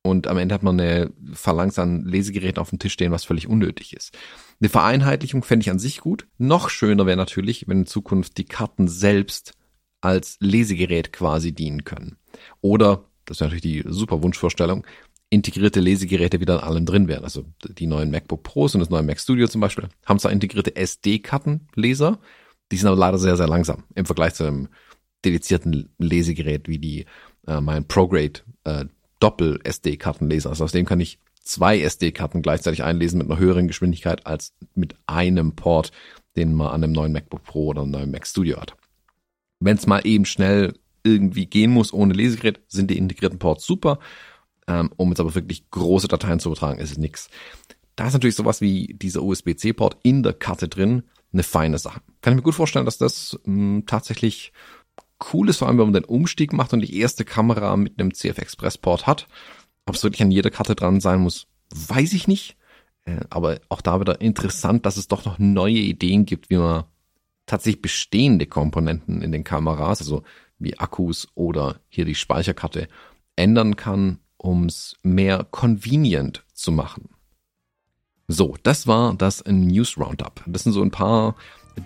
Und 0.01 0.27
am 0.27 0.37
Ende 0.37 0.55
hat 0.55 0.63
man 0.63 0.79
eine 0.79 1.11
Phalanx 1.33 1.77
an 1.77 2.05
Lesegeräten 2.05 2.61
auf 2.61 2.69
dem 2.69 2.79
Tisch 2.79 2.93
stehen, 2.93 3.11
was 3.11 3.25
völlig 3.25 3.47
unnötig 3.47 3.93
ist. 3.93 4.17
Eine 4.61 4.69
Vereinheitlichung 4.69 5.43
fände 5.43 5.63
ich 5.63 5.71
an 5.71 5.79
sich 5.79 5.99
gut. 5.99 6.25
Noch 6.37 6.69
schöner 6.69 7.05
wäre 7.05 7.17
natürlich, 7.17 7.67
wenn 7.67 7.79
in 7.79 7.85
Zukunft 7.85 8.37
die 8.37 8.45
Karten 8.45 8.87
selbst 8.87 9.53
als 10.01 10.37
Lesegerät 10.39 11.11
quasi 11.11 11.51
dienen 11.51 11.83
können. 11.83 12.17
Oder, 12.61 13.05
das 13.25 13.39
wäre 13.39 13.49
natürlich 13.49 13.83
die 13.83 13.83
super 13.87 14.23
Wunschvorstellung, 14.23 14.85
integrierte 15.29 15.79
Lesegeräte 15.79 16.39
wieder 16.39 16.55
in 16.55 16.63
allem 16.63 16.85
drin 16.85 17.07
wären. 17.07 17.23
Also 17.23 17.45
die 17.63 17.87
neuen 17.87 18.11
MacBook 18.11 18.43
Pros 18.43 18.73
und 18.73 18.79
das 18.79 18.89
neue 18.89 19.03
Mac 19.03 19.19
Studio 19.19 19.47
zum 19.47 19.61
Beispiel 19.61 19.87
haben 20.05 20.19
zwar 20.19 20.31
integrierte 20.31 20.75
SD-Kartenleser, 20.75 22.19
die 22.71 22.77
sind 22.77 22.87
aber 22.87 22.97
leider 22.97 23.17
sehr, 23.17 23.37
sehr 23.37 23.47
langsam 23.47 23.83
im 23.95 24.05
Vergleich 24.05 24.33
zu 24.33 24.45
einem 24.45 24.69
dedizierten 25.25 25.89
Lesegerät 25.97 26.67
wie 26.67 26.79
die 26.79 27.05
äh, 27.47 27.61
mein 27.61 27.87
ProGrade 27.87 28.41
äh, 28.63 28.85
Doppel-SD-Kartenleser. 29.19 30.49
Also 30.49 30.63
aus 30.63 30.71
dem 30.71 30.85
kann 30.85 30.99
ich 30.99 31.19
zwei 31.41 31.79
SD-Karten 31.81 32.41
gleichzeitig 32.41 32.83
einlesen 32.83 33.17
mit 33.17 33.29
einer 33.29 33.39
höheren 33.39 33.67
Geschwindigkeit 33.67 34.25
als 34.25 34.53
mit 34.75 34.95
einem 35.07 35.55
Port, 35.55 35.91
den 36.35 36.53
man 36.53 36.67
an 36.67 36.83
einem 36.83 36.93
neuen 36.93 37.11
MacBook 37.11 37.43
Pro 37.43 37.67
oder 37.67 37.81
einem 37.81 37.91
neuen 37.91 38.11
Mac 38.11 38.25
Studio 38.25 38.61
hat. 38.61 38.75
Wenn 39.59 39.77
es 39.77 39.87
mal 39.87 40.05
eben 40.05 40.25
schnell 40.25 40.73
irgendwie 41.03 41.45
gehen 41.45 41.71
muss 41.71 41.93
ohne 41.93 42.13
Lesegerät, 42.13 42.61
sind 42.67 42.89
die 42.89 42.97
integrierten 42.97 43.39
Ports 43.39 43.65
super. 43.65 43.99
Ähm, 44.67 44.91
um 44.97 45.09
jetzt 45.09 45.19
aber 45.19 45.35
wirklich 45.35 45.69
große 45.71 46.07
Dateien 46.07 46.39
zu 46.39 46.49
übertragen, 46.49 46.79
ist 46.79 46.91
es 46.91 46.97
nix. 46.97 47.29
Da 47.95 48.07
ist 48.07 48.13
natürlich 48.13 48.35
sowas 48.35 48.61
wie 48.61 48.93
dieser 48.93 49.23
USB-C-Port 49.23 49.97
in 50.03 50.23
der 50.23 50.33
Karte 50.33 50.67
drin 50.67 51.03
eine 51.33 51.43
feine 51.43 51.77
Sache. 51.77 52.01
Kann 52.21 52.33
ich 52.33 52.37
mir 52.37 52.43
gut 52.43 52.55
vorstellen, 52.55 52.85
dass 52.85 52.97
das 52.97 53.39
mh, 53.43 53.55
hm, 53.55 53.83
tatsächlich 53.85 54.53
cool 55.33 55.49
ist, 55.49 55.57
vor 55.57 55.67
allem 55.67 55.77
wenn 55.77 55.87
man 55.87 56.01
den 56.01 56.05
Umstieg 56.05 56.53
macht 56.53 56.73
und 56.73 56.81
die 56.81 56.97
erste 56.97 57.25
Kamera 57.25 57.75
mit 57.75 57.99
einem 57.99 58.13
CF 58.13 58.37
Express 58.37 58.77
Port 58.77 59.07
hat. 59.07 59.27
Ob 59.85 59.95
es 59.95 60.03
wirklich 60.03 60.21
an 60.21 60.31
jeder 60.31 60.49
Karte 60.49 60.75
dran 60.75 61.01
sein 61.01 61.21
muss, 61.21 61.47
weiß 61.71 62.13
ich 62.13 62.27
nicht. 62.27 62.55
Äh, 63.05 63.21
aber 63.29 63.59
auch 63.69 63.81
da 63.81 63.99
wieder 63.99 64.21
interessant, 64.21 64.85
dass 64.85 64.97
es 64.97 65.07
doch 65.07 65.25
noch 65.25 65.39
neue 65.39 65.73
Ideen 65.73 66.25
gibt, 66.25 66.49
wie 66.49 66.57
man 66.57 66.85
tatsächlich 67.49 67.81
bestehende 67.81 68.45
Komponenten 68.45 69.21
in 69.21 69.31
den 69.31 69.43
Kameras, 69.43 70.01
also 70.01 70.23
wie 70.59 70.77
Akkus 70.77 71.27
oder 71.35 71.79
hier 71.87 72.05
die 72.05 72.15
Speicherkarte, 72.15 72.87
ändern 73.35 73.75
kann, 73.75 74.19
um 74.37 74.65
es 74.65 74.97
mehr 75.01 75.45
convenient 75.49 76.45
zu 76.53 76.71
machen. 76.71 77.09
So, 78.27 78.55
das 78.63 78.85
war 78.85 79.15
das 79.15 79.43
News 79.45 79.97
Roundup. 79.97 80.43
Das 80.45 80.63
sind 80.63 80.73
so 80.73 80.83
ein 80.83 80.91
paar 80.91 81.35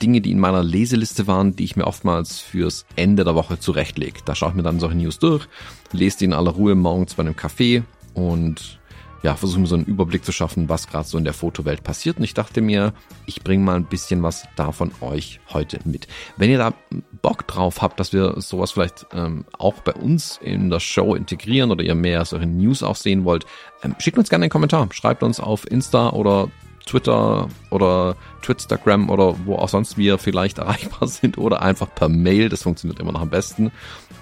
Dinge, 0.02 0.21
die 0.21 0.32
in 0.32 0.39
meiner 0.39 0.63
Leseliste 0.63 1.28
waren, 1.28 1.56
die 1.56 1.63
ich 1.63 1.76
mir 1.76 1.88
oftmals 1.88 2.39
fürs 2.39 2.86
Ende 2.95 3.23
der 3.23 3.36
Woche 3.36 3.60
zurechtlege. 3.60 4.19
Da 4.26 4.36
schaue 4.36 4.49
ich 4.49 4.56
mir 4.56 4.63
dann 4.63 4.80
solche 4.80 4.97
News 4.97 5.19
durch, 5.19 5.47
lese 5.91 6.19
die 6.19 6.26
in 6.26 6.34
aller 6.34 6.52
Ruhe 6.52 6.76
morgens 6.76 7.13
bei 7.13 7.21
einem 7.21 7.36
Kaffee 7.36 7.84
und 8.13 8.80
ja, 9.24 9.36
versuche 9.36 9.62
mir 9.62 9.68
so 9.68 9.76
einen 9.76 9.86
Überblick 9.86 10.26
zu 10.26 10.34
schaffen, 10.34 10.68
was 10.68 10.88
gerade 10.88 11.08
so 11.08 11.18
in 11.18 11.24
der 11.24 11.34
Fotowelt 11.34 11.84
passiert. 11.84 12.18
Und 12.18 12.26
ich 12.26 12.34
dachte 12.34 12.62
mir, 12.62 12.94
ich 13.26 13.42
bringe 13.42 13.64
mal 13.64 13.78
ein 13.78 13.86
bisschen 13.86 14.22
was 14.22 14.46
davon 14.58 14.92
euch 15.00 15.40
heute 15.50 15.80
mit. 15.86 16.08
Wenn 16.36 16.50
ihr 16.50 16.58
da 16.58 16.74
Bock 17.22 17.48
drauf 17.48 17.82
habt, 17.82 18.00
dass 18.02 18.12
wir 18.12 18.42
sowas 18.42 18.72
vielleicht 18.72 19.08
ähm, 19.14 19.46
auch 19.58 19.76
bei 19.76 19.94
uns 19.94 20.40
in 20.44 20.70
der 20.70 20.82
Show 20.82 21.16
integrieren 21.16 21.72
oder 21.72 21.84
ihr 21.84 21.96
mehr 21.96 22.26
solche 22.26 22.48
News 22.48 22.84
auch 22.84 22.98
sehen 22.98 23.24
wollt, 23.24 23.46
ähm, 23.82 23.96
schickt 23.98 24.18
uns 24.18 24.30
gerne 24.30 24.44
einen 24.44 24.52
Kommentar. 24.52 24.90
Schreibt 24.92 25.24
uns 25.24 25.40
auf 25.40 25.72
Insta 25.72 26.10
oder 26.10 26.50
Twitter 26.86 27.48
oder 27.70 28.18
Twitstagram 28.42 29.10
oder 29.10 29.38
wo 29.46 29.56
auch 29.56 29.70
sonst 29.70 29.98
wir 29.98 30.18
vielleicht 30.18 30.58
erreichbar 30.60 31.08
sind 31.08 31.38
oder 31.38 31.62
einfach 31.62 31.96
per 31.96 32.10
Mail. 32.10 32.50
Das 32.50 32.64
funktioniert 32.64 33.00
immer 33.00 33.14
noch 33.14 33.22
am 33.22 33.30
besten. 33.30 33.72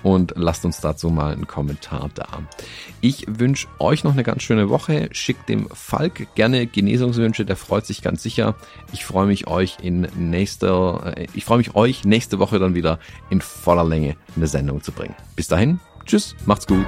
Und 0.04 0.34
lasst 0.36 0.66
uns 0.66 0.82
dazu 0.82 1.10
mal 1.10 1.34
einen 1.34 1.48
Kommentar 1.48 2.10
da. 2.16 2.28
Ich 3.02 3.26
wünsche 3.28 3.68
euch 3.80 4.04
noch 4.04 4.14
eine 4.14 4.24
ganz 4.24 4.44
schöne 4.44 4.70
Woche. 4.70 5.10
Schickt 5.12 5.50
dem 5.50 5.68
Falk 5.70 6.34
gerne 6.36 6.66
Genesungswünsche, 6.68 7.46
der 7.46 7.56
freut 7.56 7.86
sich 7.86 8.02
ganz 8.02 8.24
sicher. 8.24 8.56
Ich 8.94 9.06
freue 9.06 9.28
mich 9.28 9.48
euch 9.48 9.78
in 9.82 10.08
nächster, 10.18 11.14
äh, 11.18 11.28
ich 11.34 11.46
freue 11.46 11.58
mich 11.58 11.76
euch 11.76 12.04
nächste 12.04 12.40
Woche 12.40 12.60
dann 12.60 12.76
wieder 12.76 13.00
in 13.30 13.42
voller 13.42 13.84
Länge 13.84 14.16
eine 14.36 14.48
Sendung 14.48 14.82
zu 14.82 14.92
bringen. 14.92 15.16
Bis 15.36 15.48
dahin, 15.48 15.80
tschüss, 16.06 16.36
macht's 16.46 16.68
gut. 16.68 16.86